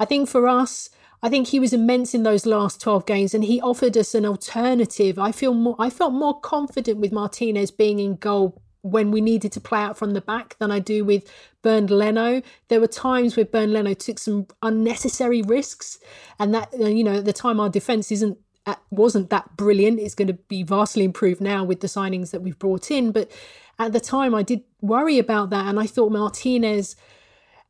[0.00, 0.90] I think for us,
[1.22, 4.26] I think he was immense in those last 12 games and he offered us an
[4.26, 5.20] alternative.
[5.20, 9.52] I feel more I felt more confident with Martinez being in goal when we needed
[9.52, 11.30] to play out from the back than I do with
[11.62, 12.42] Bernd Leno.
[12.68, 15.98] There were times where Bernd Leno took some unnecessary risks,
[16.38, 19.98] and that you know at the time our defense isn't Uh, wasn't that brilliant.
[19.98, 23.30] It's going to be vastly improved now with the signings that we've brought in, but
[23.78, 26.96] at the time I did worry about that, and I thought Martinez.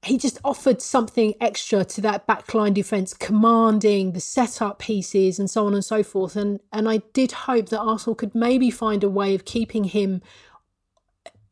[0.05, 5.65] He just offered something extra to that backline defence, commanding the setup pieces and so
[5.65, 6.35] on and so forth.
[6.35, 10.21] And and I did hope that Arsenal could maybe find a way of keeping him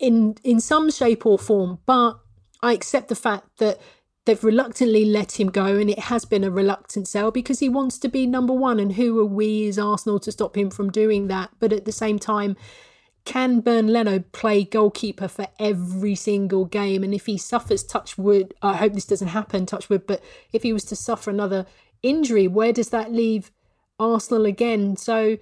[0.01, 2.19] in in some shape or form, but
[2.61, 3.79] I accept the fact that
[4.25, 7.99] they've reluctantly let him go and it has been a reluctant sell because he wants
[7.99, 11.29] to be number one and who are we as Arsenal to stop him from doing
[11.29, 11.51] that?
[11.59, 12.57] But at the same time
[13.25, 17.05] can Bernd Leno play goalkeeper for every single game?
[17.05, 20.63] And if he suffers touch wood I hope this doesn't happen touch wood but if
[20.63, 21.67] he was to suffer another
[22.03, 23.51] injury where does that leave
[23.99, 24.97] Arsenal again?
[24.97, 25.39] So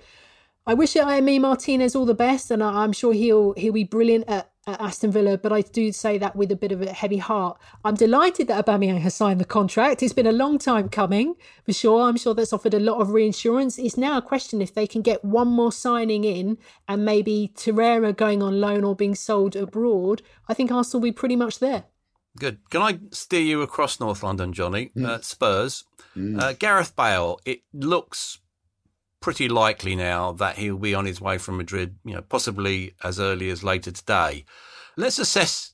[0.69, 4.51] I wish Emi Martinez all the best, and I'm sure he'll he'll be brilliant at,
[4.69, 5.39] at, Aston Villa.
[5.39, 7.59] But I do say that with a bit of a heavy heart.
[7.85, 10.03] I'm delighted that Aubameyang has signed the contract.
[10.03, 12.03] It's been a long time coming, for sure.
[12.03, 13.79] I'm sure that's offered a lot of reinsurance.
[13.79, 18.17] It's now a question if they can get one more signing in, and maybe Torreira
[18.17, 20.23] going on loan or being sold abroad.
[20.49, 21.85] I think Arsenal will be pretty much there.
[22.39, 22.59] Good.
[22.71, 24.91] Can I steer you across North London, Johnny?
[24.97, 25.07] Mm.
[25.07, 25.85] Uh, Spurs.
[26.17, 26.41] Mm.
[26.41, 27.41] Uh, Gareth Bale.
[27.45, 28.39] It looks
[29.21, 33.19] pretty likely now that he'll be on his way from Madrid, you know, possibly as
[33.19, 34.45] early as later today.
[34.97, 35.73] Let's assess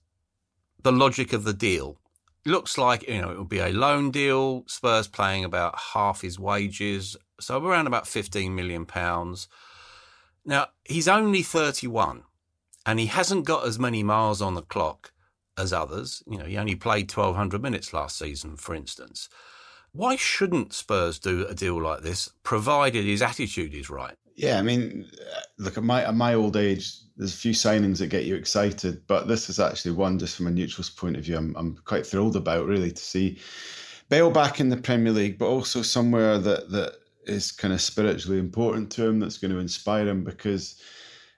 [0.82, 1.98] the logic of the deal.
[2.44, 6.20] It looks like, you know, it will be a loan deal, Spurs paying about half
[6.20, 9.48] his wages, so around about 15 million pounds.
[10.44, 12.22] Now, he's only 31
[12.86, 15.12] and he hasn't got as many miles on the clock
[15.56, 16.22] as others.
[16.26, 19.28] You know, he only played 1200 minutes last season, for instance.
[19.94, 24.16] Why shouldn't Spurs do a deal like this, provided his attitude is right?
[24.34, 26.96] Yeah, I mean, uh, look at my at my old age.
[27.16, 30.48] There's a few signings that get you excited, but this is actually one just from
[30.48, 31.36] a neutral's point of view.
[31.36, 33.38] I'm I'm quite thrilled about really to see
[34.08, 36.94] Bale back in the Premier League, but also somewhere that that
[37.26, 40.82] is kind of spiritually important to him, that's going to inspire him because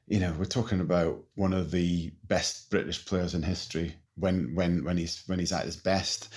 [0.08, 4.82] you know we're talking about one of the best British players in history when when
[4.84, 6.30] when he's when he's at his best.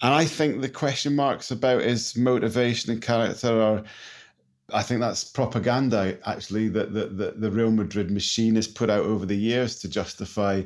[0.00, 3.82] And I think the question marks about his motivation and character are,
[4.72, 9.04] I think that's propaganda, actually, that the, the, the Real Madrid machine has put out
[9.04, 10.62] over the years to justify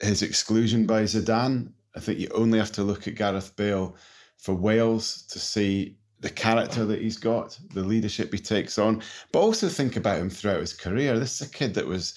[0.00, 1.70] his exclusion by Zidane.
[1.94, 3.96] I think you only have to look at Gareth Bale
[4.36, 9.40] for Wales to see the character that he's got, the leadership he takes on, but
[9.40, 11.18] also think about him throughout his career.
[11.18, 12.14] This is a kid that was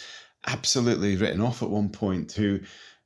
[0.48, 2.60] absolutely written off at one point who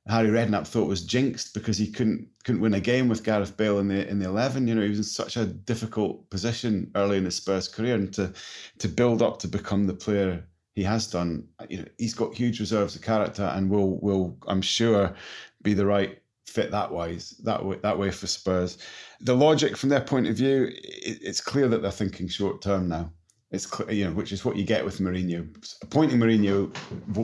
[0.08, 3.80] Harry Redknapp thought was jinxed because he couldn't couldn't win a game with Gareth Bale
[3.80, 4.68] in the in the eleven.
[4.68, 8.14] You know, he was in such a difficult position early in his Spurs career, and
[8.14, 8.34] to
[8.80, 12.60] to build up to become the player he has done, you know, he's got huge
[12.60, 15.14] reserves of character, and will will I'm sure
[15.62, 18.80] be the right fit that wise that way that way for Spurs.
[19.22, 22.90] The logic from their point of view, it, it's clear that they're thinking short term
[22.90, 23.12] now.
[23.54, 25.48] It's clear, you know, which is what you get with Mourinho.
[25.84, 26.76] Appointing Mourinho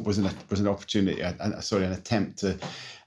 [0.06, 1.24] was an was an opportunity,
[1.60, 2.56] sorry, an attempt to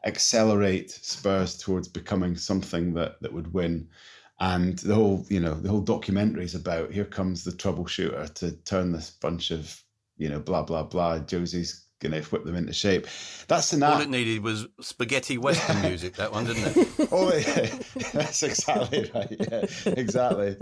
[0.05, 3.89] accelerate Spurs towards becoming something that that would win.
[4.41, 8.53] And the whole, you know, the whole documentary is about here comes the troubleshooter to
[8.65, 9.81] turn this bunch of,
[10.17, 11.21] you know, blah blah blah.
[11.21, 13.07] Jose's going to whip them into shape.
[13.49, 16.17] That's the all it needed was spaghetti western music.
[16.17, 17.09] That one, didn't it?
[17.13, 19.37] oh, yeah, that's exactly right.
[19.39, 20.57] Yeah, exactly.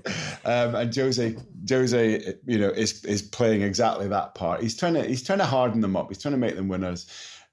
[0.44, 1.36] Um, and Jose,
[1.68, 4.62] Jose, you know, is is playing exactly that part.
[4.62, 6.08] He's trying to he's trying to harden them up.
[6.08, 7.06] He's trying to make them winners.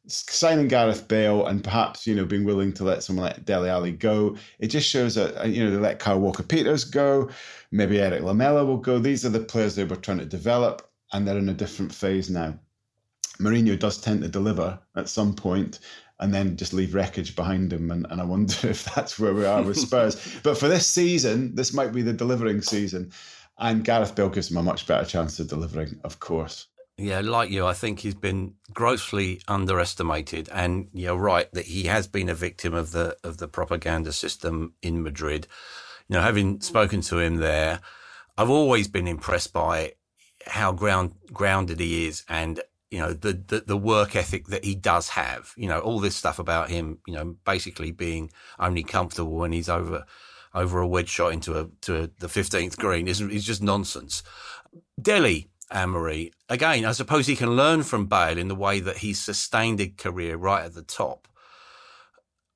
[0.09, 3.91] Signing Gareth Bale and perhaps you know being willing to let someone like Dele Alli
[3.91, 7.29] go, it just shows that uh, you know they let Kyle Walker Peters go,
[7.71, 8.99] maybe Eric Lamela will go.
[8.99, 12.29] These are the players they were trying to develop, and they're in a different phase
[12.29, 12.57] now.
[13.39, 15.79] Mourinho does tend to deliver at some point
[16.19, 17.91] and then just leave wreckage behind him.
[17.91, 20.39] And, and I wonder if that's where we are with Spurs.
[20.43, 23.11] but for this season, this might be the delivering season.
[23.59, 26.67] And Gareth Bale gives him a much better chance of delivering, of course.
[26.99, 32.07] Yeah, like you, I think he's been grossly underestimated, and you're right that he has
[32.07, 35.47] been a victim of the of the propaganda system in Madrid.
[36.07, 37.81] You know, having spoken to him there,
[38.35, 39.93] I've always been impressed by
[40.47, 44.75] how ground grounded he is, and you know the, the, the work ethic that he
[44.75, 49.35] does have you know all this stuff about him you know basically being only comfortable
[49.35, 50.05] when he's over
[50.53, 54.23] over a wedge shot into a to a, the 15th green is is just nonsense.
[55.01, 59.19] Dele Anne-Marie again I suppose he can learn from Bale in the way that he's
[59.19, 61.27] sustained a career right at the top.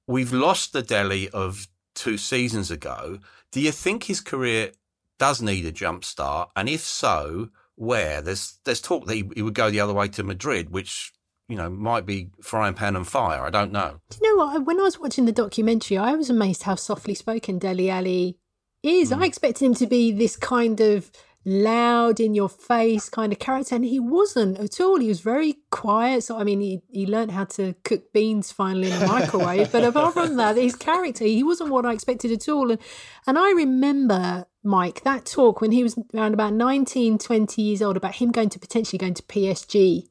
[0.08, 3.20] We've lost the Dele of two seasons ago.
[3.52, 4.72] Do you think his career
[5.20, 6.50] does need a jump start?
[6.56, 7.50] And if so
[7.82, 11.12] where there's there's talk that he, he would go the other way to Madrid, which
[11.50, 13.44] you know might be frying pan and fire.
[13.44, 14.00] I don't know.
[14.12, 14.66] Do you know what?
[14.66, 18.38] When I was watching the documentary, I was amazed how softly spoken Dele Alli
[18.84, 19.10] is.
[19.10, 19.22] Mm.
[19.22, 21.10] I expected him to be this kind of
[21.44, 25.00] loud in your face kind of character and he wasn't at all.
[25.00, 26.24] He was very quiet.
[26.24, 29.84] So i mean he, he learned how to cook beans finally in a microwave but
[29.84, 32.72] apart from that his character he wasn't what i expected at all.
[32.72, 32.80] And
[33.26, 37.98] and i remember mike that talk when he was around about 19 20 years old
[37.98, 40.08] about him going to potentially going to psg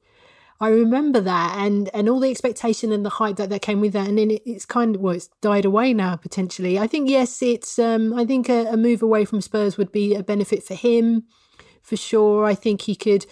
[0.60, 3.94] I remember that and and all the expectation and the hype that that came with
[3.94, 6.78] that, and then it, it's kind of well, it's died away now potentially.
[6.78, 10.14] I think yes, it's um, I think a, a move away from Spurs would be
[10.14, 11.24] a benefit for him,
[11.82, 12.44] for sure.
[12.44, 13.24] I think he could.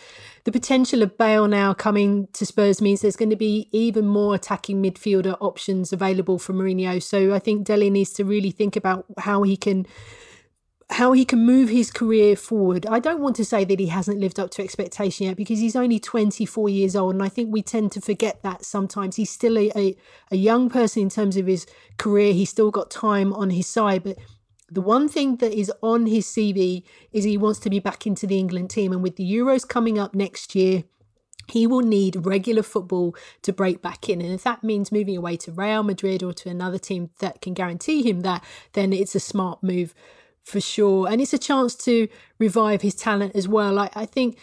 [0.45, 4.35] The potential of Bale now coming to Spurs means there's going to be even more
[4.35, 7.03] attacking midfielder options available for Mourinho.
[7.03, 9.87] So I think Dele needs to really think about how he can
[10.91, 12.87] how he can move his career forward.
[12.87, 15.77] I don't want to say that he hasn't lived up to expectation yet because he's
[15.77, 17.15] only 24 years old.
[17.15, 19.17] And I think we tend to forget that sometimes.
[19.17, 19.97] He's still a, a,
[20.31, 21.67] a young person in terms of his
[21.99, 22.33] career.
[22.33, 24.03] He's still got time on his side.
[24.03, 24.17] But
[24.71, 28.27] the one thing that is on his CV is he wants to be back into
[28.27, 28.93] the England team.
[28.93, 30.85] And with the Euros coming up next year,
[31.49, 34.21] he will need regular football to break back in.
[34.21, 37.55] And if that means moving away to Real Madrid or to another team that can
[37.55, 39.95] guarantee him that, then it's a smart move
[40.49, 41.09] for sure.
[41.09, 42.09] And it's a chance to
[42.39, 43.79] revive his talent as well.
[43.79, 44.39] I, I think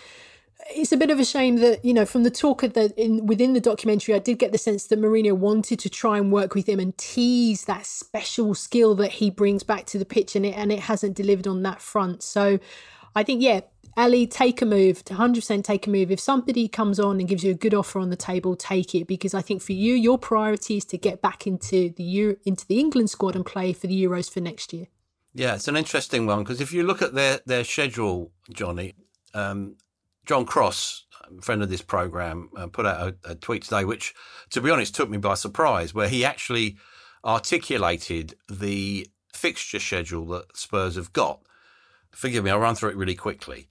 [0.73, 3.25] it's a bit of a shame that you know from the talk of the in
[3.25, 6.55] within the documentary i did get the sense that Mourinho wanted to try and work
[6.55, 10.45] with him and tease that special skill that he brings back to the pitch and
[10.45, 12.57] it and it hasn't delivered on that front so
[13.15, 13.61] i think yeah
[13.97, 16.11] Alli, take a move, 100% take a move.
[16.11, 19.07] If somebody comes on and gives you a good offer on the table, take it
[19.07, 22.67] because I think for you, your priority is to get back into the Euro, into
[22.67, 24.87] the England squad and play for the Euros for next year.
[25.37, 28.95] Yeah, it's an interesting one because if you look at their their schedule, Johnny,
[29.33, 29.75] um,
[30.25, 34.15] John Cross, a friend of this program, uh, put out a, a, tweet today, which,
[34.51, 36.77] to be honest, took me by surprise, where he actually
[37.25, 41.41] articulated the fixture schedule that Spurs have got.
[42.11, 43.67] Forgive me, I'll run through it really quickly.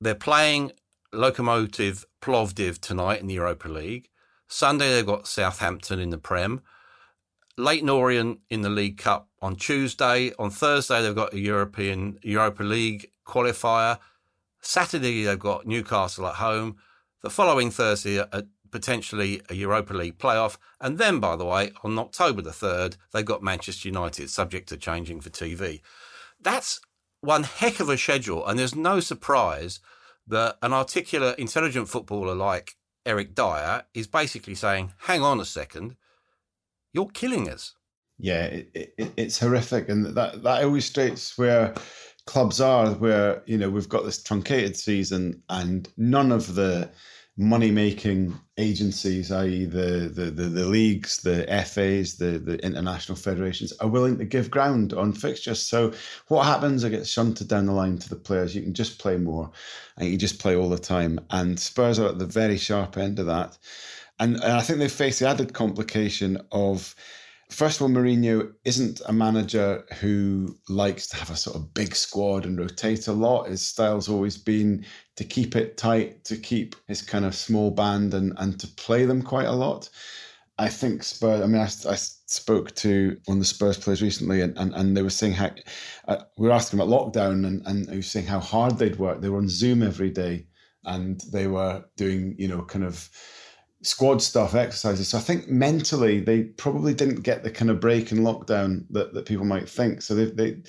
[0.00, 0.70] They're playing
[1.12, 4.10] Lokomotiv Plovdiv tonight in the Europa League.
[4.46, 6.60] Sunday they've got Southampton in the Prem.
[7.56, 10.32] Leyton Orient in the League Cup on Tuesday.
[10.38, 13.98] On Thursday, they've got a European Europa League qualifier.
[14.60, 16.76] Saturday, they've got Newcastle at home.
[17.22, 20.56] The following Thursday, a, potentially a Europa League playoff.
[20.80, 24.76] And then, by the way, on October the 3rd, they've got Manchester United, subject to
[24.76, 25.80] changing for TV.
[26.40, 26.80] That's
[27.20, 28.46] one heck of a schedule.
[28.46, 29.80] And there's no surprise
[30.26, 35.96] that an articulate, intelligent footballer like Eric Dier is basically saying, hang on a second
[36.92, 37.74] You're killing us.
[38.18, 41.74] Yeah, it, it, it's horrific, and that that illustrates where
[42.26, 42.90] clubs are.
[42.90, 46.90] Where you know we've got this truncated season, and none of the
[47.40, 53.72] money making agencies, i.e., the, the, the, the, leagues, the FAs, the, the international federations,
[53.80, 55.62] are willing to give ground on fixtures.
[55.62, 55.92] So,
[56.28, 56.84] what happens?
[56.84, 58.54] It gets shunted down the line to the players.
[58.54, 59.50] You can just play more
[59.96, 61.18] and you just play all the time.
[61.30, 63.56] And Spurs are at the very sharp end of that.
[64.20, 66.94] And, and I think they face the added complication of
[67.50, 71.96] first of all, Mourinho isn't a manager who likes to have a sort of big
[71.96, 73.48] squad and rotate a lot.
[73.48, 74.84] His style's always been
[75.16, 79.04] to keep it tight, to keep his kind of small band and, and to play
[79.04, 79.88] them quite a lot.
[80.58, 84.42] I think Spurs, I mean, I, I spoke to one of the Spurs players recently
[84.42, 85.50] and, and, and they were saying how,
[86.06, 89.20] uh, we were asking about lockdown and, and he was saying how hard they'd work.
[89.22, 90.46] They were on Zoom every day
[90.84, 93.08] and they were doing, you know, kind of,
[93.82, 95.08] squad stuff, exercises.
[95.08, 99.14] So I think mentally they probably didn't get the kind of break and lockdown that,
[99.14, 100.02] that people might think.
[100.02, 100.62] So they, they,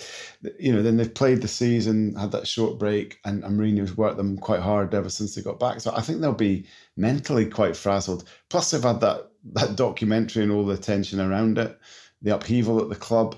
[0.59, 4.17] you know, then they've played the season, had that short break, and, and Mourinho's worked
[4.17, 5.81] them quite hard ever since they got back.
[5.81, 8.23] So I think they'll be mentally quite frazzled.
[8.49, 11.77] Plus they've had that that documentary and all the tension around it,
[12.21, 13.35] the upheaval at the club,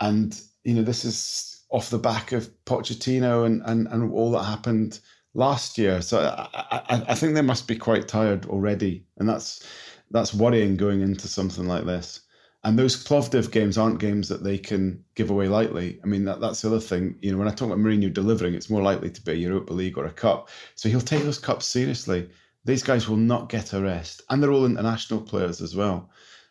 [0.00, 4.44] and you know this is off the back of Pochettino and and, and all that
[4.44, 4.98] happened
[5.34, 6.02] last year.
[6.02, 6.48] So I,
[6.88, 9.66] I, I, think they must be quite tired already, and that's
[10.10, 12.20] that's worrying going into something like this.
[12.64, 15.98] And those Plovdiv games aren't games that they can give away lightly.
[16.04, 17.16] I mean, that, that's the other thing.
[17.20, 19.72] You know, when I talk about Mourinho delivering, it's more likely to be a Europa
[19.72, 20.48] League or a cup.
[20.76, 22.30] So he'll take those cups seriously.
[22.64, 26.10] These guys will not get a rest, and they're all international players as well.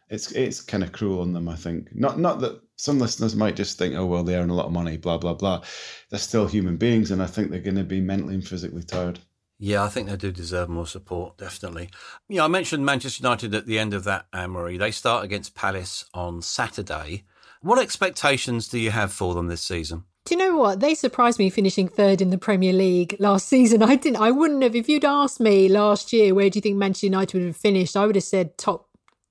[0.10, 1.88] It's it's kind of cruel on them, I think.
[1.96, 4.72] Not not that some listeners might just think, oh, well, they earn a lot of
[4.72, 5.62] money, blah, blah, blah.
[6.10, 9.20] They're still human beings, and I think they're going to be mentally and physically tired.
[9.60, 11.92] Yeah, I think they do deserve more support, definitely.
[12.28, 14.80] You know, I mentioned Manchester United at the end of that, uh, Anne-Marie.
[14.80, 17.26] They start against Palace on Saturday.
[17.62, 20.06] What expectations do you have for them this season?
[20.26, 20.80] Do you know what?
[20.80, 23.84] They surprised me finishing third in the Premier League last season.
[23.84, 26.78] I didn't I wouldn't have if you'd asked me last year where do you think
[26.78, 28.88] Manchester United would have finished, I would have said top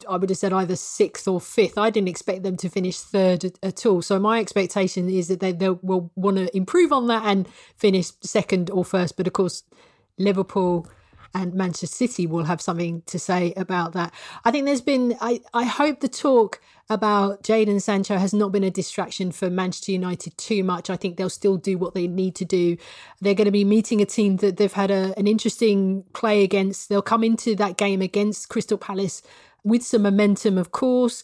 [0.09, 1.79] I would have said either sixth or fifth.
[1.79, 4.03] I didn't expect them to finish third at, all.
[4.03, 8.13] So my expectation is that they, they will want to improve on that and finish
[8.21, 9.17] second or first.
[9.17, 9.63] But of course,
[10.19, 10.87] Liverpool
[11.35, 14.13] and Manchester City will have something to say about that.
[14.45, 18.65] I think there's been, I, I hope the talk about Jadon Sancho has not been
[18.65, 20.91] a distraction for Manchester United too much.
[20.91, 22.77] I think they'll still do what they need to do.
[23.21, 26.89] They're going to be meeting a team that they've had a, an interesting play against.
[26.89, 29.23] They'll come into that game against Crystal Palace
[29.65, 31.23] with some momentum, of course.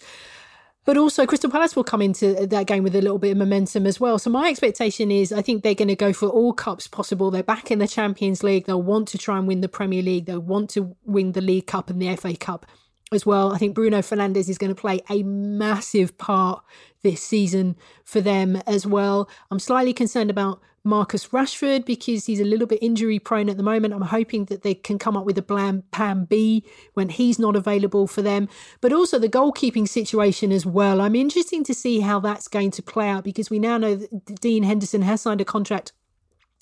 [0.85, 3.87] But also, Crystal Palace will come into that game with a little bit of momentum
[3.87, 4.21] as well.
[4.21, 7.33] So, my expectation is I think they're going to go for all cups possible.
[7.33, 8.67] They're back in the Champions League.
[8.67, 10.27] They'll want to try and win the Premier League.
[10.27, 12.67] They'll want to win the League Cup and the FA Cup
[13.13, 13.53] as well.
[13.53, 16.63] I think Bruno Fernandes is going to play a massive part
[17.03, 19.29] this season for them as well.
[19.51, 23.63] I'm slightly concerned about Marcus Rashford because he's a little bit injury prone at the
[23.63, 23.93] moment.
[23.93, 27.57] I'm hoping that they can come up with a plan, plan B when he's not
[27.57, 28.49] available for them.
[28.81, 31.01] But also the goalkeeping situation as well.
[31.01, 34.41] I'm interested to see how that's going to play out because we now know that
[34.41, 35.93] Dean Henderson has signed a contract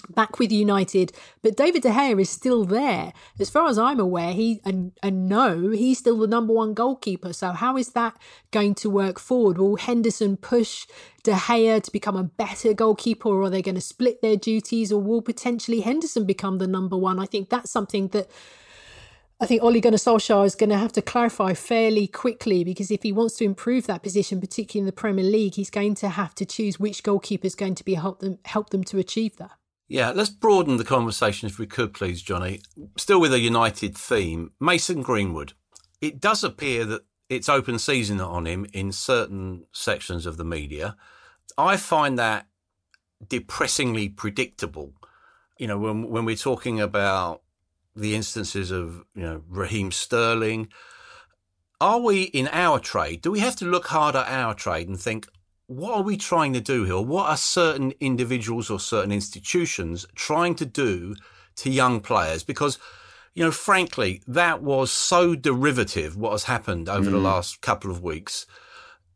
[0.09, 1.13] back with United,
[1.43, 3.13] but David De Gea is still there.
[3.39, 7.33] As far as I'm aware, he and, and no, he's still the number one goalkeeper.
[7.33, 8.17] So how is that
[8.51, 9.59] going to work forward?
[9.59, 10.87] Will Henderson push
[11.23, 14.93] De Gea to become a better goalkeeper, or are they going to split their duties,
[14.93, 17.19] or will potentially Henderson become the number one?
[17.19, 18.29] I think that's something that
[19.41, 23.03] I think Ole Gunnar Solskjaer is going to have to clarify fairly quickly because if
[23.03, 26.35] he wants to improve that position, particularly in the Premier League, he's going to have
[26.37, 29.51] to choose which goalkeeper is going to be help them help them to achieve that.
[29.87, 32.61] Yeah, let's broaden the conversation if we could, please, Johnny.
[32.97, 35.53] Still with a United theme, Mason Greenwood.
[36.01, 40.97] It does appear that it's open season on him in certain sections of the media.
[41.59, 42.47] I find that
[43.27, 44.95] depressingly predictable.
[45.59, 47.43] You know, when when we're talking about
[47.95, 50.69] the instances of you know Raheem Sterling,
[51.81, 53.23] are we in our trade?
[53.23, 55.29] Do we have to look hard at our trade and think,
[55.67, 57.01] what are we trying to do here?
[57.01, 61.15] What are certain individuals or certain institutions trying to do
[61.57, 62.43] to young players?
[62.45, 62.79] Because,
[63.35, 67.13] you know, frankly, that was so derivative what has happened over mm.
[67.13, 68.47] the last couple of weeks.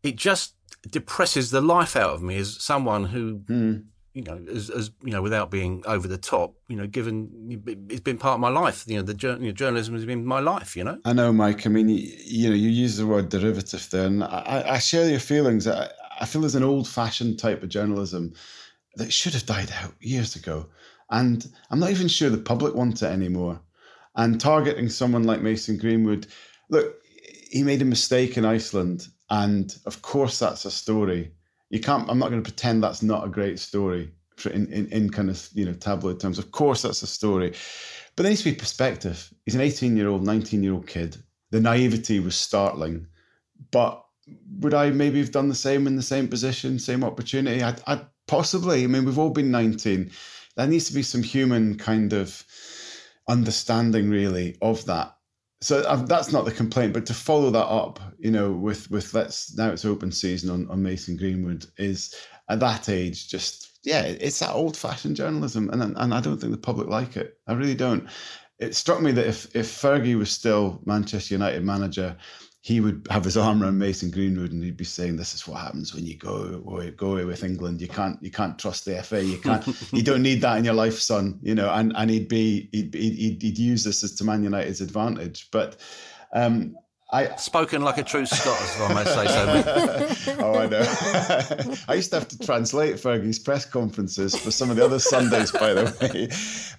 [0.02, 0.54] It just
[0.90, 3.84] depresses the life out of me as someone who, mm.
[4.14, 8.00] you know, as, as, you know, without being over the top, you know, given it's
[8.00, 8.84] been part of my life.
[8.86, 10.78] You know, the you know, journalism has been my life.
[10.78, 10.98] You know.
[11.04, 11.66] I know, Mike.
[11.66, 15.10] I mean, you, you know, you use the word derivative there, and I, I share
[15.10, 15.68] your feelings.
[15.68, 18.34] I, I feel there's an old fashioned type of journalism
[18.96, 20.66] that should have died out years ago.
[21.10, 23.60] And I'm not even sure the public want it anymore.
[24.16, 26.26] And targeting someone like Mason Greenwood,
[26.70, 26.96] look,
[27.50, 31.32] he made a mistake in Iceland And of course, that's a story.
[31.70, 32.08] You can't.
[32.10, 34.10] I'm not going to pretend that's not a great story
[34.46, 36.38] in, in, in kind of you know tabloid terms.
[36.38, 37.50] Of course, that's a story,
[38.16, 39.32] but there needs to be perspective.
[39.44, 41.16] He's an 18 year old, 19 year old kid.
[41.50, 43.06] The naivety was startling,
[43.70, 44.02] but
[44.60, 47.62] would I maybe have done the same in the same position, same opportunity?
[47.62, 48.84] I, I possibly.
[48.84, 50.10] I mean, we've all been 19.
[50.56, 52.44] There needs to be some human kind of
[53.28, 55.14] understanding, really, of that.
[55.60, 59.12] So uh, that's not the complaint, but to follow that up, you know, with with
[59.12, 62.14] let's now it's open season on, on Mason Greenwood is
[62.48, 66.52] at that age just yeah, it's that old fashioned journalism, and and I don't think
[66.52, 67.38] the public like it.
[67.46, 68.08] I really don't.
[68.58, 72.16] It struck me that if if Fergie was still Manchester United manager,
[72.68, 75.58] he would have his arm around Mason Greenwood and he'd be saying, "This is what
[75.58, 77.80] happens when you go away, go away with England.
[77.80, 79.24] You can't you can't trust the FA.
[79.24, 81.38] You can't you don't need that in your life, son.
[81.40, 84.82] You know." And and he'd be he'd he'd, he'd use this as to Man United's
[84.82, 85.76] advantage, but.
[86.34, 86.76] Um,
[87.10, 90.36] I spoken like a true Scot, as I may say so.
[90.44, 91.74] oh, I know.
[91.88, 95.50] I used to have to translate Fergie's press conferences for some of the other Sundays,
[95.50, 96.28] by the way.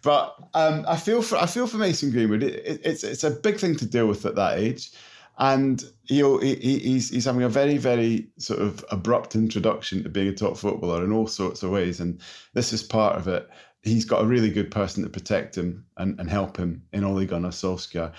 [0.03, 2.43] But um, I feel for I feel for Mason Greenwood.
[2.43, 4.91] It, it, it's it's a big thing to deal with at that age
[5.39, 6.21] and he,
[6.55, 11.03] he's he's having a very very sort of abrupt introduction to being a top footballer
[11.03, 12.21] in all sorts of ways, and
[12.53, 13.49] this is part of it.
[13.81, 17.25] He's got a really good person to protect him and, and help him in Ole
[17.25, 18.11] Gunnar Solskjaer.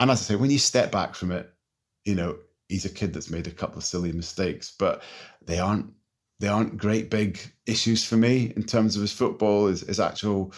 [0.00, 1.52] And as I say, when you step back from it,
[2.06, 5.02] you know he's a kid that's made a couple of silly mistakes, but
[5.44, 5.92] they aren't
[6.40, 10.52] they aren't great big issues for me in terms of his football, his, his actual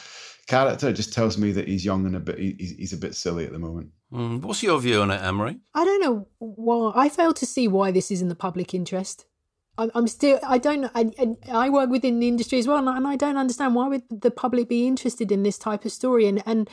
[0.46, 0.88] character.
[0.88, 3.52] It just tells me that he's young and a bit he's a bit silly at
[3.52, 3.90] the moment.
[4.14, 5.58] Mm, what's your view on it, Anne-Marie?
[5.74, 6.92] I don't know why.
[6.94, 9.26] I fail to see why this is in the public interest.
[9.76, 10.38] I'm, I'm still.
[10.46, 10.88] I don't.
[10.94, 11.10] I,
[11.50, 14.68] I work within the industry as well, and I don't understand why would the public
[14.68, 16.26] be interested in this type of story.
[16.26, 16.70] And and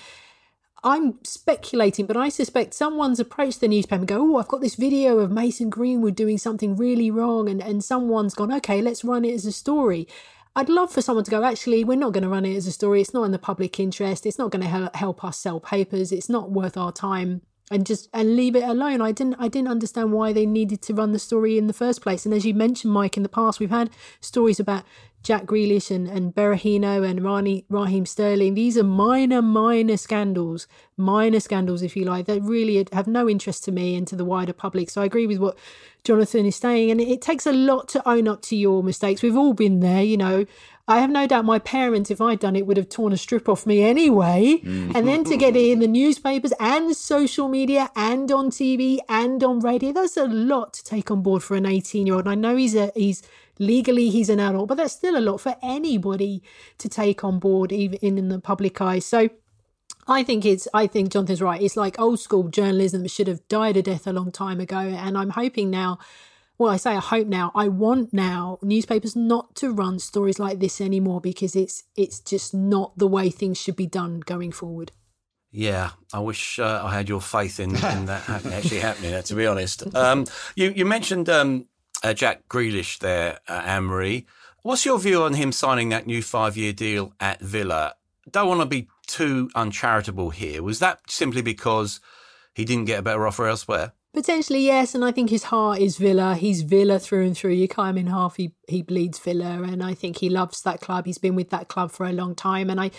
[0.83, 4.75] I'm speculating, but I suspect someone's approached the newspaper and go, "Oh, I've got this
[4.75, 9.25] video of Mason Greenwood doing something really wrong," and and someone's gone, "Okay, let's run
[9.25, 10.07] it as a story."
[10.55, 12.73] I'd love for someone to go, actually, we're not going to run it as a
[12.73, 12.99] story.
[12.99, 14.25] It's not in the public interest.
[14.25, 16.11] It's not going to help us sell papers.
[16.11, 17.41] It's not worth our time
[17.71, 19.01] and just and leave it alone.
[19.01, 22.01] I didn't I didn't understand why they needed to run the story in the first
[22.01, 22.25] place.
[22.25, 23.89] And as you mentioned, Mike, in the past we've had
[24.19, 24.83] stories about
[25.23, 28.55] Jack Grealish and, and Berahino and Rani, Raheem Sterling.
[28.55, 30.67] These are minor, minor scandals,
[30.97, 34.25] minor scandals, if you like, that really have no interest to me and to the
[34.25, 34.89] wider public.
[34.89, 35.57] So I agree with what
[36.03, 36.89] Jonathan is saying.
[36.89, 39.21] And it takes a lot to own up to your mistakes.
[39.21, 40.45] We've all been there, you know.
[40.87, 43.47] I have no doubt my parents, if I'd done it, would have torn a strip
[43.47, 44.59] off me anyway.
[44.63, 44.95] Mm.
[44.95, 49.41] And then to get it in the newspapers and social media and on TV and
[49.43, 52.27] on radio, that's a lot to take on board for an 18 year old.
[52.27, 53.21] I know he's a he's
[53.59, 56.43] legally he's an adult, but that's still a lot for anybody
[56.77, 58.99] to take on board, even in the public eye.
[58.99, 59.29] So
[60.07, 61.61] I think it's I think Jonathan's right.
[61.61, 64.79] It's like old school journalism should have died a death a long time ago.
[64.79, 65.99] And I'm hoping now
[66.61, 70.59] well, I say I hope now, I want now newspapers not to run stories like
[70.59, 74.91] this anymore because it's it's just not the way things should be done going forward.
[75.49, 79.19] Yeah, I wish uh, I had your faith in, in that actually happening.
[79.23, 81.65] To be honest, um, you you mentioned um,
[82.03, 84.25] uh, Jack Grealish there, uh, Anne Marie.
[84.63, 87.95] What's your view on him signing that new five year deal at Villa?
[88.29, 90.61] Don't want to be too uncharitable here.
[90.61, 91.99] Was that simply because
[92.53, 93.93] he didn't get a better offer elsewhere?
[94.13, 94.93] Potentially, yes.
[94.93, 96.35] And I think his heart is Villa.
[96.35, 97.53] He's Villa through and through.
[97.53, 99.63] You cut him in half, he, he bleeds Villa.
[99.63, 101.05] And I think he loves that club.
[101.05, 102.69] He's been with that club for a long time.
[102.69, 102.91] And I,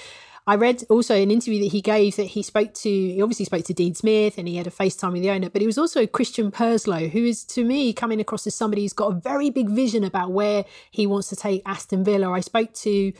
[0.44, 3.64] I read also an interview that he gave that he spoke to, he obviously spoke
[3.66, 6.04] to Dean Smith and he had a FaceTime with the owner, but he was also
[6.04, 9.68] Christian Purslow, who is to me coming across as somebody who's got a very big
[9.68, 12.30] vision about where he wants to take Aston Villa.
[12.32, 13.12] I spoke to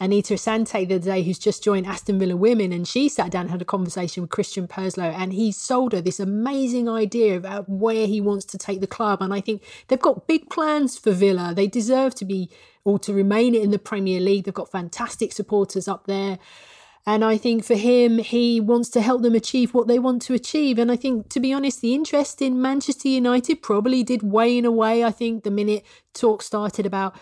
[0.00, 3.42] Anita Asante the other day, who's just joined Aston Villa Women, and she sat down
[3.42, 7.62] and had a conversation with Christian Purslow, and he sold her this amazing idea about
[7.62, 9.20] uh, where he wants to take the club.
[9.20, 11.52] And I think they've got big plans for Villa.
[11.54, 12.48] They deserve to be
[12.84, 14.44] or to remain in the Premier League.
[14.44, 16.38] They've got fantastic supporters up there.
[17.04, 20.34] And I think for him, he wants to help them achieve what they want to
[20.34, 20.78] achieve.
[20.78, 25.02] And I think, to be honest, the interest in Manchester United probably did wane away.
[25.02, 27.16] I think the minute talk started about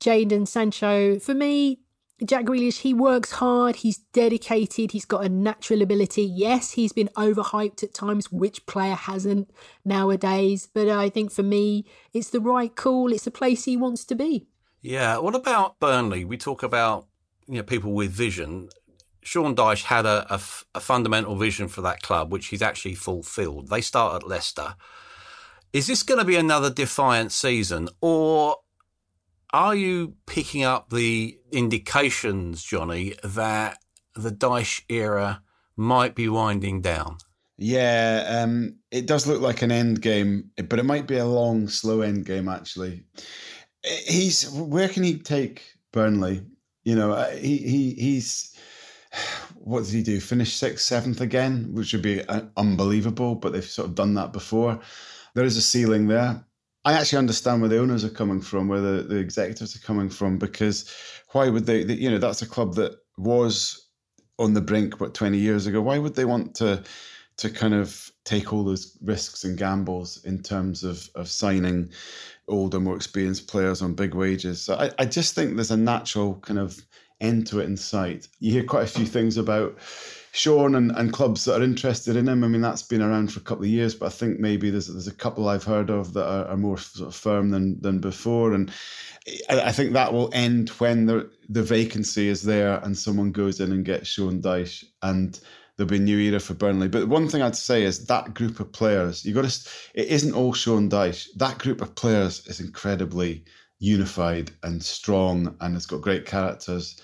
[0.00, 1.80] Jadon Sancho, for me,
[2.24, 6.22] Jack Grealish, he works hard, he's dedicated, he's got a natural ability.
[6.22, 9.50] Yes, he's been overhyped at times, which player hasn't
[9.84, 10.68] nowadays?
[10.72, 14.16] But I think for me, it's the right call, it's the place he wants to
[14.16, 14.48] be.
[14.80, 15.18] Yeah.
[15.18, 16.24] What about Burnley?
[16.24, 17.06] We talk about
[17.46, 18.68] you know people with vision.
[19.22, 20.40] Sean Dyche had a, a,
[20.74, 23.68] a fundamental vision for that club, which he's actually fulfilled.
[23.68, 24.74] They start at Leicester.
[25.72, 28.56] Is this going to be another defiant season, or
[29.52, 33.78] are you picking up the indications, Johnny, that
[34.14, 35.42] the Dyche era
[35.76, 37.18] might be winding down?
[37.56, 41.68] Yeah, um, it does look like an end game, but it might be a long,
[41.68, 42.48] slow end game.
[42.48, 43.02] Actually,
[43.82, 46.42] he's where can he take Burnley?
[46.84, 48.54] You know, uh, he he he's
[49.56, 50.20] what did he do?
[50.20, 53.34] Finish sixth, seventh again, which would be uh, unbelievable.
[53.34, 54.78] But they've sort of done that before.
[55.34, 56.44] There is a ceiling there.
[56.88, 60.10] I actually understand where the owners are coming from, where the, the executives are coming
[60.10, 60.90] from, because
[61.32, 61.94] why would they, they?
[61.94, 63.88] You know, that's a club that was
[64.38, 65.80] on the brink, what twenty years ago.
[65.82, 66.82] Why would they want to?
[67.38, 71.88] to kind of take all those risks and gambles in terms of of signing
[72.48, 74.60] older, more experienced players on big wages.
[74.60, 76.80] So I, I just think there's a natural kind of
[77.20, 78.26] end to it in sight.
[78.40, 79.78] You hear quite a few things about
[80.32, 82.44] Sean and, and clubs that are interested in him.
[82.44, 84.88] I mean, that's been around for a couple of years, but I think maybe there's
[84.88, 87.98] there's a couple I've heard of that are, are more sort of firm than than
[87.98, 88.52] before.
[88.52, 88.70] And
[89.48, 93.72] I, think that will end when the the vacancy is there and someone goes in
[93.72, 95.40] and gets Sean Dyche and
[95.76, 96.88] there'll be a new era for Burnley.
[96.88, 100.34] But one thing I'd say is that group of players, you got to, it isn't
[100.34, 101.28] all Sean Dyche.
[101.36, 103.44] That group of players is incredibly
[103.78, 107.00] unified and strong and it's got great characters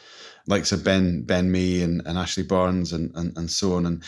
[0.46, 3.86] like so Ben Ben Mee and, and Ashley Barnes and, and, and so on.
[3.86, 4.02] And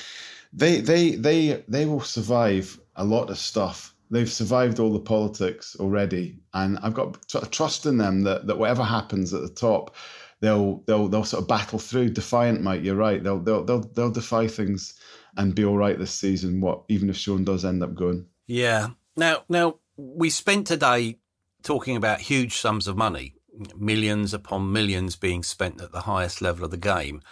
[0.53, 3.95] they they they they will survive a lot of stuff.
[4.11, 6.39] They've survived all the politics already.
[6.55, 9.97] And I've got sort of trust in them that, that whatever happens at the top,
[10.41, 12.11] they'll they'll they'll sort of battle through.
[12.11, 13.23] Defiant, Mike, you're right.
[13.23, 14.95] They'll they'll they'll they'll defy things
[15.37, 16.61] and be all right this season.
[16.61, 18.27] What even if Sean does end up going?
[18.47, 18.91] Yeah.
[19.17, 21.19] Now now we spent today
[21.63, 23.35] talking about huge sums of money,
[23.77, 27.23] millions upon millions being spent at the highest level of the game.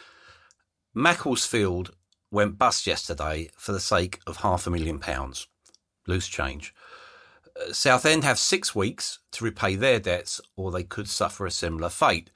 [0.94, 1.90] Macclesfield
[2.30, 5.46] went bust yesterday for the sake of half a million pounds,
[6.06, 6.74] loose change.
[7.56, 11.88] Uh, Southend have six weeks to repay their debts, or they could suffer a similar
[11.88, 12.30] fate.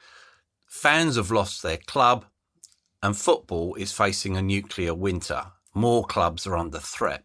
[0.66, 2.26] Fans have lost their club,
[3.02, 5.46] and football is facing a nuclear winter.
[5.74, 7.24] More clubs are under threat.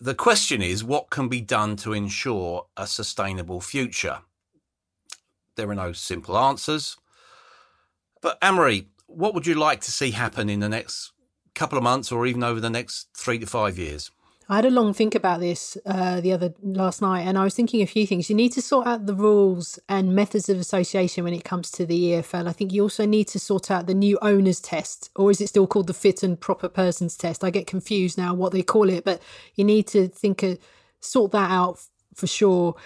[0.00, 4.20] The question is what can be done to ensure a sustainable future?
[5.56, 6.96] There are no simple answers.
[8.22, 11.12] But, Anne-Marie, what would you like to see happen in the next
[11.54, 14.10] couple of months or even over the next three to five years?
[14.48, 17.54] I had a long think about this uh, the other last night, and I was
[17.54, 18.30] thinking a few things.
[18.30, 21.84] You need to sort out the rules and methods of association when it comes to
[21.84, 22.46] the EFL.
[22.46, 25.48] I think you also need to sort out the new owners test, or is it
[25.48, 27.42] still called the fit and proper persons test?
[27.42, 29.20] I get confused now what they call it, but
[29.56, 30.58] you need to think of,
[31.00, 31.80] sort that out
[32.14, 32.76] for sure.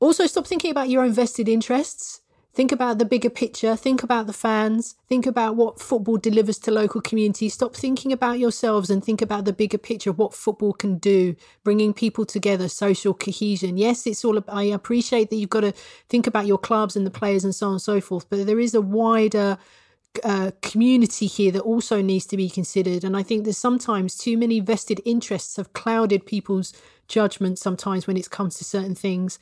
[0.00, 2.22] Also, stop thinking about your own vested interests.
[2.52, 3.76] Think about the bigger picture.
[3.76, 4.96] Think about the fans.
[5.08, 7.54] Think about what football delivers to local communities.
[7.54, 11.36] Stop thinking about yourselves and think about the bigger picture of what football can do,
[11.62, 13.76] bringing people together, social cohesion.
[13.76, 14.42] Yes, it's all.
[14.48, 15.72] I appreciate that you've got to
[16.08, 18.58] think about your clubs and the players and so on and so forth, but there
[18.58, 19.56] is a wider
[20.24, 23.04] uh, community here that also needs to be considered.
[23.04, 26.72] And I think there's sometimes too many vested interests have clouded people's
[27.06, 29.38] judgment sometimes when it comes to certain things.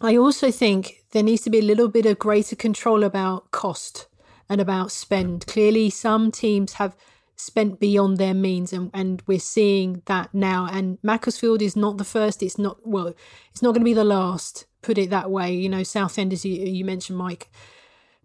[0.00, 4.06] I also think there needs to be a little bit of greater control about cost
[4.48, 5.46] and about spend.
[5.46, 6.96] Clearly, some teams have
[7.36, 10.68] spent beyond their means, and, and we're seeing that now.
[10.70, 12.42] And Macclesfield is not the first.
[12.42, 13.14] It's not well.
[13.50, 14.66] It's not going to be the last.
[14.82, 15.52] Put it that way.
[15.52, 17.50] You know, Southend, as you, you mentioned, Mike,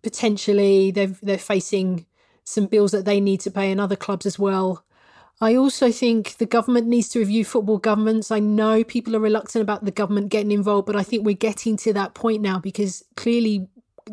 [0.02, 2.06] potentially they're they're facing
[2.44, 4.86] some bills that they need to pay, and other clubs as well.
[5.42, 8.32] I also think the government needs to review football governments.
[8.32, 11.76] I know people are reluctant about the government getting involved, but I think we're getting
[11.78, 13.68] to that point now because clearly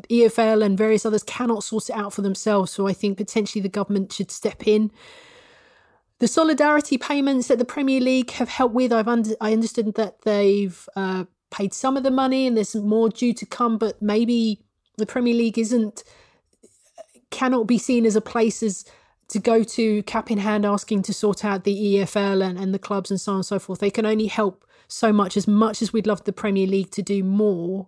[0.08, 2.72] EFL and various others cannot sort it out for themselves.
[2.72, 4.90] So I think potentially the government should step in.
[6.18, 10.22] The solidarity payments that the Premier League have helped with, I've under, I understood that
[10.22, 14.60] they've uh, paid some of the money and there's more due to come, but maybe
[14.98, 16.04] the Premier League isn't
[17.30, 18.84] cannot be seen as a place as
[19.30, 22.78] to go to cap in hand asking to sort out the EFL and, and the
[22.78, 23.78] clubs and so on and so forth.
[23.78, 27.02] They can only help so much as much as we'd love the Premier League to
[27.02, 27.86] do more.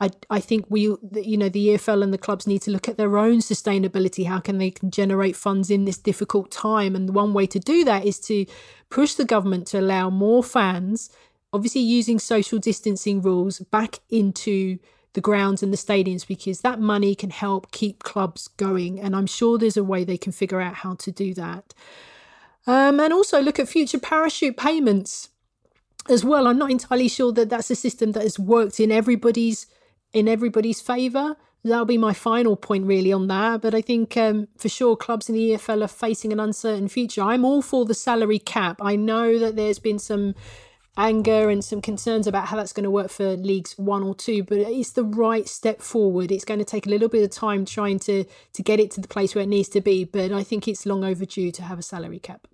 [0.00, 0.82] I, I think we,
[1.14, 4.26] you know, the EFL and the clubs need to look at their own sustainability.
[4.26, 6.94] How can they can generate funds in this difficult time?
[6.94, 8.44] And one way to do that is to
[8.90, 11.08] push the government to allow more fans,
[11.52, 14.78] obviously using social distancing rules, back into
[15.14, 18.98] the grounds and the stadiums because that money can help keep clubs going.
[18.98, 21.74] And I'm sure there's a way they can figure out how to do that.
[22.66, 25.30] Um, and also look at future parachute payments
[26.08, 26.46] as well.
[26.46, 29.66] I'm not entirely sure that that's a system that has worked in everybody's
[30.12, 31.36] in everybody's favour.
[31.64, 33.62] That'll be my final point really on that.
[33.62, 37.22] But I think um, for sure clubs in the EFL are facing an uncertain future.
[37.22, 38.78] I'm all for the salary cap.
[38.82, 40.34] I know that there's been some
[40.96, 44.42] anger and some concerns about how that's going to work for leagues one or two
[44.42, 47.64] but it's the right step forward it's going to take a little bit of time
[47.64, 50.42] trying to to get it to the place where it needs to be but i
[50.42, 52.46] think it's long overdue to have a salary cap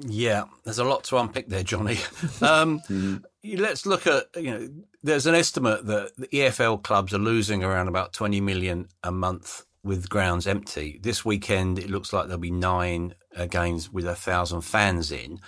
[0.00, 1.98] Yeah, there's a lot to unpick there, Johnny.
[2.40, 3.16] Um, mm-hmm.
[3.56, 4.68] Let's look at you know.
[5.02, 9.64] There's an estimate that the EFL clubs are losing around about 20 million a month
[9.82, 11.00] with grounds empty.
[11.02, 15.40] This weekend, it looks like there'll be nine uh, games with a thousand fans in.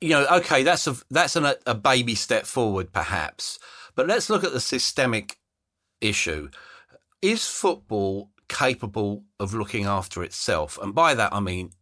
[0.00, 3.58] You know, okay, that's a that's an, a baby step forward, perhaps.
[3.94, 5.38] But let's look at the systemic
[6.00, 6.50] issue.
[7.20, 10.78] Is football capable of looking after itself?
[10.80, 11.72] And by that, I mean,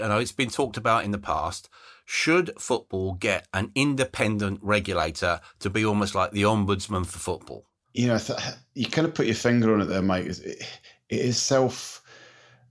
[0.00, 1.68] you know, it's been talked about in the past.
[2.06, 7.66] Should football get an independent regulator to be almost like the ombudsman for football?
[7.92, 8.18] You know,
[8.74, 10.26] you kind of put your finger on it there, Mike.
[10.26, 10.66] It,
[11.10, 11.99] is self,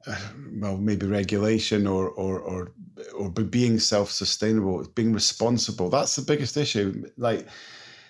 [0.54, 2.72] well, maybe regulation or or or
[3.16, 5.90] or being self-sustainable, being responsible.
[5.90, 7.10] That's the biggest issue.
[7.18, 7.48] Like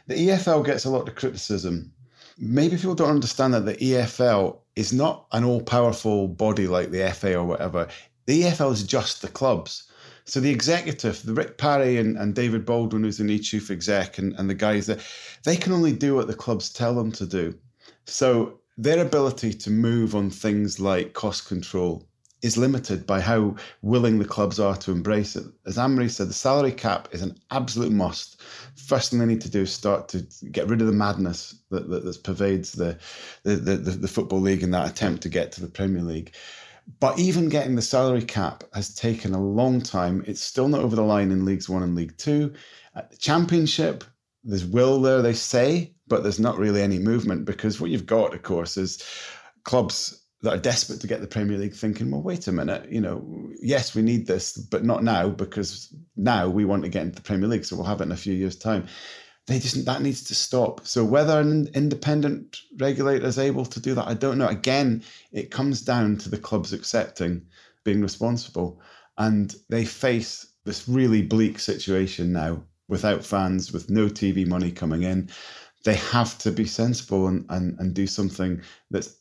[0.07, 1.91] the EFL gets a lot of criticism
[2.39, 7.11] maybe people don't understand that the EFL is not an all powerful body like the
[7.11, 7.87] FA or whatever.
[8.25, 9.83] The EFL is just the clubs.
[10.25, 14.17] So the executive, the Rick Parry and, and David Baldwin, who's the new chief exec,
[14.17, 14.99] and, and the guys that
[15.43, 17.55] they can only do what the clubs tell them to do.
[18.05, 22.07] So their ability to move on things like cost control
[22.41, 25.45] is limited by how willing the clubs are to embrace it.
[25.65, 28.41] As Anne-Marie said, the salary cap is an absolute must.
[28.77, 31.89] First thing they need to do is start to get rid of the madness that,
[31.89, 32.97] that, that pervades the,
[33.43, 36.33] the, the, the Football League in that attempt to get to the Premier League.
[37.01, 40.23] But even getting the salary cap has taken a long time.
[40.25, 42.53] It's still not over the line in Leagues One and League Two.
[42.95, 44.05] At the Championship,
[44.45, 48.33] there's will there, they say, but there's not really any movement because what you've got,
[48.33, 49.03] of course, is
[49.63, 53.01] clubs that are desperate to get the Premier League thinking, well, wait a minute, you
[53.01, 57.15] know, yes, we need this, but not now because now we want to get into
[57.15, 58.87] the Premier League, so we'll have it in a few years' time.
[59.47, 60.85] They just that needs to stop.
[60.85, 64.47] So whether an independent regulator is able to do that, I don't know.
[64.47, 67.45] Again, it comes down to the clubs accepting
[67.83, 68.79] being responsible,
[69.17, 75.03] and they face this really bleak situation now without fans, with no TV money coming
[75.03, 75.29] in.
[75.85, 78.61] They have to be sensible and, and, and do something
[78.91, 79.15] that's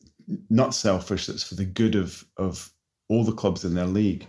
[0.51, 2.71] not selfish, that's for the good of, of
[3.09, 4.27] all the clubs in their league.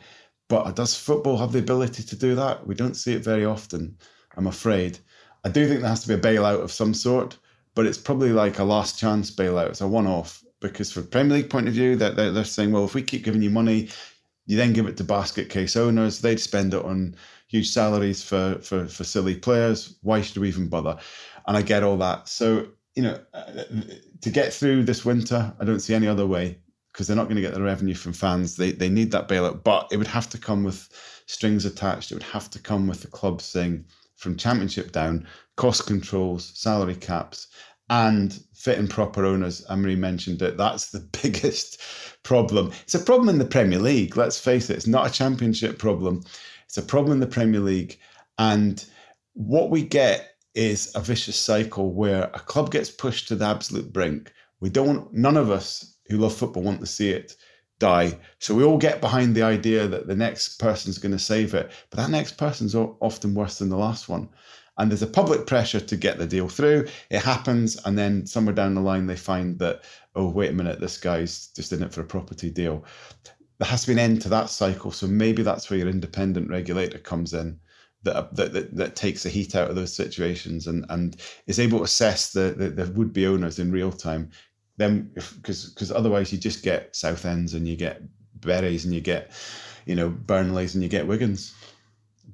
[0.47, 2.65] But does football have the ability to do that?
[2.65, 3.97] We don't see it very often,
[4.35, 4.99] I'm afraid.
[5.43, 7.37] I do think there has to be a bailout of some sort,
[7.75, 9.69] but it's probably like a last chance bailout.
[9.69, 12.85] It's a one off because, from Premier League point of view, they're, they're, saying, well,
[12.85, 13.89] if we keep giving you money,
[14.47, 17.15] you then give it to basket case owners, they'd spend it on
[17.47, 19.95] huge salaries for, for, for silly players.
[20.01, 20.97] Why should we even bother?
[21.49, 22.29] And I get all that.
[22.29, 23.63] So you know, uh,
[24.21, 26.59] to get through this winter, I don't see any other way
[26.91, 28.55] because they're not going to get the revenue from fans.
[28.55, 30.89] They they need that bailout, but it would have to come with
[31.25, 32.11] strings attached.
[32.11, 33.85] It would have to come with the club saying
[34.17, 35.25] from championship down,
[35.55, 37.47] cost controls, salary caps,
[37.89, 39.61] and fit and proper owners.
[39.69, 40.57] Anne-Marie mentioned it.
[40.57, 41.81] That's the biggest
[42.23, 42.73] problem.
[42.83, 44.17] It's a problem in the Premier League.
[44.17, 44.75] Let's face it.
[44.75, 46.23] It's not a championship problem.
[46.65, 47.97] It's a problem in the Premier League,
[48.37, 48.83] and
[49.33, 53.93] what we get is a vicious cycle where a club gets pushed to the absolute
[53.93, 54.33] brink.
[54.59, 57.35] We don't, none of us who love football want to see it
[57.79, 58.17] die.
[58.39, 61.71] So we all get behind the idea that the next person's going to save it,
[61.89, 64.29] but that next person's often worse than the last one.
[64.77, 66.87] And there's a public pressure to get the deal through.
[67.09, 69.83] It happens, and then somewhere down the line, they find that,
[70.15, 72.85] oh, wait a minute, this guy's just in it for a property deal.
[73.59, 74.91] There has to be an end to that cycle.
[74.91, 77.59] So maybe that's where your independent regulator comes in
[78.03, 81.79] that, that, that, that, takes the heat out of those situations and, and is able
[81.79, 84.29] to assess the, the, the would be owners in real time.
[84.77, 88.01] Then, because because otherwise you just get Southend's and you get
[88.35, 89.31] Burys and you get,
[89.85, 91.53] you know, Burnleys and you get Wigans.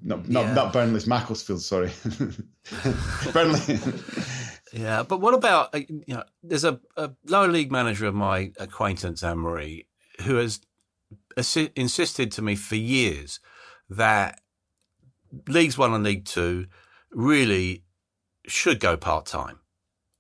[0.04, 0.54] Not not, yeah.
[0.54, 1.92] not Burnley's Macclesfield, sorry.
[3.34, 3.80] Burnley.
[4.74, 6.24] yeah, but what about uh, you know?
[6.44, 9.88] There's a, a lower league manager of my acquaintance, Anne Marie,
[10.22, 10.62] who has
[11.36, 13.40] assi- insisted to me for years
[13.90, 14.40] that
[15.48, 16.68] Leagues One and League Two
[17.12, 17.84] really
[18.48, 19.60] should go part time.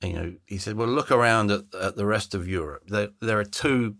[0.01, 2.83] You know, he said, "Well, look around at, at the rest of Europe.
[2.87, 3.95] There, there are two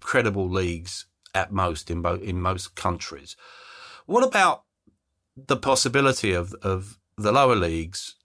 [0.00, 3.36] credible leagues at most in both in most countries.
[4.06, 4.64] What about
[5.36, 8.16] the possibility of of the lower leagues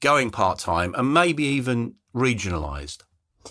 [0.00, 3.02] going part time and maybe even regionalised?"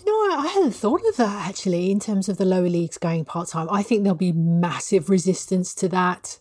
[0.04, 3.24] you know, I hadn't thought of that actually in terms of the lower leagues going
[3.24, 3.68] part time.
[3.70, 6.38] I think there'll be massive resistance to that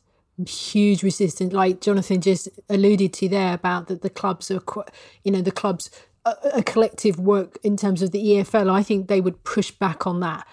[0.48, 4.62] huge resistance like jonathan just alluded to there about that the clubs are
[5.24, 5.90] you know the clubs
[6.26, 10.20] a, collective work in terms of the efl i think they would push back on
[10.20, 10.46] that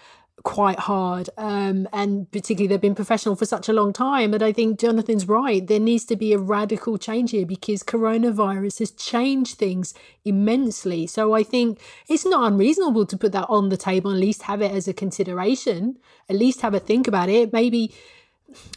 [0.43, 4.53] quite hard um, and particularly they've been professional for such a long time but i
[4.53, 5.67] think jonathan's right.
[5.67, 11.07] There needs to be a radical change here because coronavirus has changed things immensely.
[11.07, 14.63] So i think it's not unreasonable to put that on the table at least have
[14.63, 17.53] it as a consideration at least have a think about it.
[17.53, 17.95] Maybe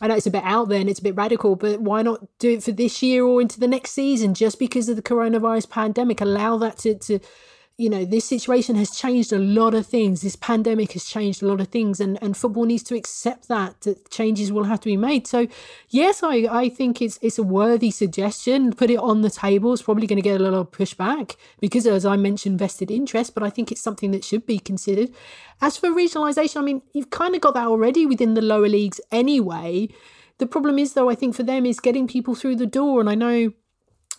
[0.02, 2.26] I know it's a bit out there and it's a bit radical, but why not
[2.40, 5.70] do it for this year or into the next season just because of the coronavirus
[5.70, 6.22] pandemic?
[6.22, 7.20] Allow that to, to
[7.78, 10.22] you know, this situation has changed a lot of things.
[10.22, 13.82] This pandemic has changed a lot of things, and, and football needs to accept that,
[13.82, 15.28] that changes will have to be made.
[15.28, 15.48] So,
[15.90, 18.72] yes, I, I think it's it's a worthy suggestion.
[18.72, 19.74] Put it on the table.
[19.74, 23.34] It's probably going to get a lot of pushback because, as I mentioned, vested interest,
[23.34, 25.10] but I think it's something that should be considered.
[25.60, 29.02] As for regionalisation, I mean, you've kind of got that already within the lower leagues
[29.12, 29.90] anyway.
[30.38, 33.02] The problem is, though, I think for them is getting people through the door.
[33.02, 33.52] And I know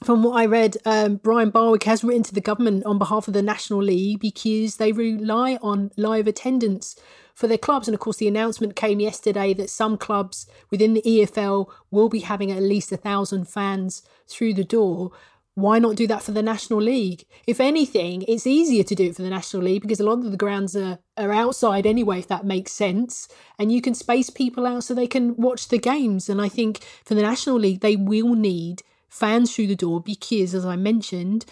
[0.04, 3.34] from what I read, um, Brian Barwick has written to the government on behalf of
[3.34, 6.96] the National League because they rely on live attendance
[7.34, 7.88] for their clubs.
[7.88, 12.20] And of course, the announcement came yesterday that some clubs within the EFL will be
[12.20, 15.12] having at least a thousand fans through the door.
[15.54, 17.24] Why not do that for the National League?
[17.46, 20.30] If anything, it's easier to do it for the National League because a lot of
[20.30, 23.28] the grounds are, are outside anyway, if that makes sense.
[23.58, 26.28] And you can space people out so they can watch the games.
[26.28, 28.82] And I think for the National League, they will need
[29.18, 31.46] fans through the door because, as I mentioned,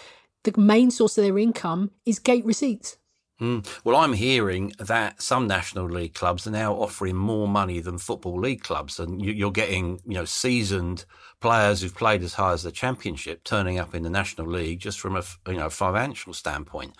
[0.44, 2.98] the main source of their income is gate receipts.
[3.40, 3.66] Mm.
[3.82, 8.38] Well, I'm hearing that some National League clubs are now offering more money than Football
[8.38, 11.04] League clubs, and you're getting, you know, seasoned
[11.40, 15.00] players who've played as high as the Championship turning up in the National League just
[15.00, 16.94] from a, you know, financial standpoint.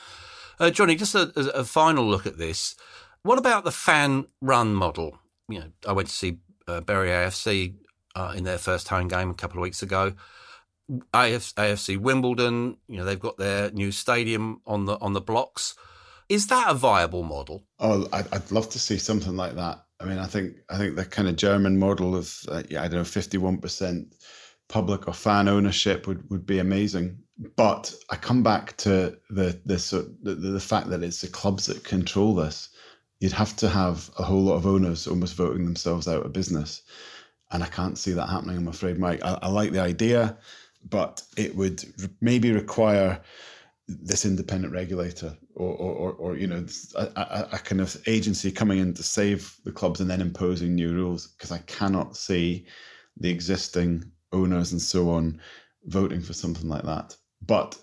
[0.58, 2.74] Uh, Johnny, just a, a, final look at this.
[3.22, 5.18] What about the fan run model?
[5.48, 7.74] You know, I went to see uh, Bury AFC
[8.14, 10.14] uh, in their first home game a couple of weeks ago.
[10.89, 15.74] AF, AFC Wimbledon, you know, they've got their new stadium on the on the blocks.
[16.28, 17.64] Is that a viable model?
[17.78, 19.85] Oh, I'd, I'd love to see something like that.
[20.01, 22.89] I mean, I think I think the kind of German model of uh, yeah, I
[22.89, 24.14] don't know, fifty one percent
[24.68, 27.18] public or fan ownership would, would be amazing.
[27.57, 31.85] But I come back to the the, the the fact that it's the clubs that
[31.85, 32.70] control this.
[33.20, 36.82] You'd have to have a whole lot of owners almost voting themselves out of business,
[37.53, 38.59] and I can't see that happening.
[38.59, 39.24] I'm afraid, Mike.
[39.24, 40.37] I, I like the idea
[40.89, 41.85] but it would
[42.20, 43.20] maybe require
[43.87, 46.64] this independent regulator or, or, or you know
[46.97, 50.74] a, a, a, kind of agency coming in to save the clubs and then imposing
[50.74, 52.66] new rules because I cannot see
[53.18, 55.41] the existing owners and so on
[55.85, 57.16] voting for something like that.
[57.47, 57.78] But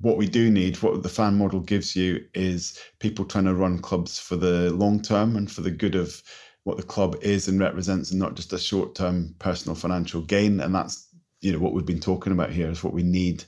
[0.00, 3.78] what we do need, what the fan model gives you, is people trying to run
[3.78, 6.22] clubs for the long term and for the good of
[6.64, 10.60] what the club is and represents, and not just a short term personal financial gain.
[10.60, 11.08] And that's
[11.42, 13.44] you know what we've been talking about here is what we need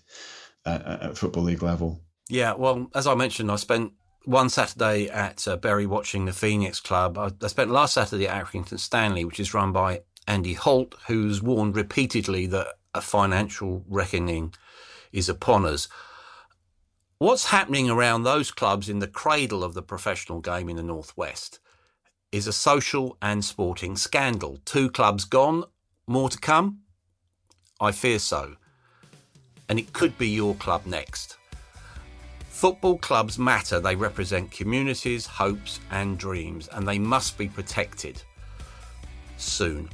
[0.67, 2.01] at football league level.
[2.29, 3.93] Yeah, well, as I mentioned, I spent
[4.25, 7.19] one Saturday at uh, Bury watching the Phoenix Club.
[7.19, 11.43] I, I, spent last Saturday at Accrington Stanley, which is run by Andy Holt, who's
[11.43, 14.55] warned repeatedly that a financial reckoning
[15.13, 15.89] is upon us.
[17.19, 21.61] What's happening around those clubs in the cradle of the professional game in the Northwest
[22.33, 24.59] is a social and sporting scandal.
[24.65, 25.65] Two clubs gone,
[26.07, 26.81] more to come.
[27.85, 28.57] I fear so.
[29.69, 31.37] And it could be your club next.
[32.49, 33.81] Football clubs matter.
[33.81, 38.23] They represent communities, hopes, and dreams, and they must be protected
[39.37, 39.91] soon.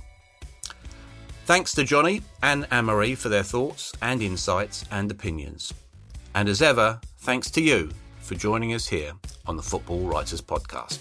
[1.46, 5.74] Thanks to Johnny and Anne Marie for their thoughts and insights and opinions.
[6.34, 9.12] And as ever, thanks to you for joining us here
[9.46, 11.00] on the Football Writers Podcast.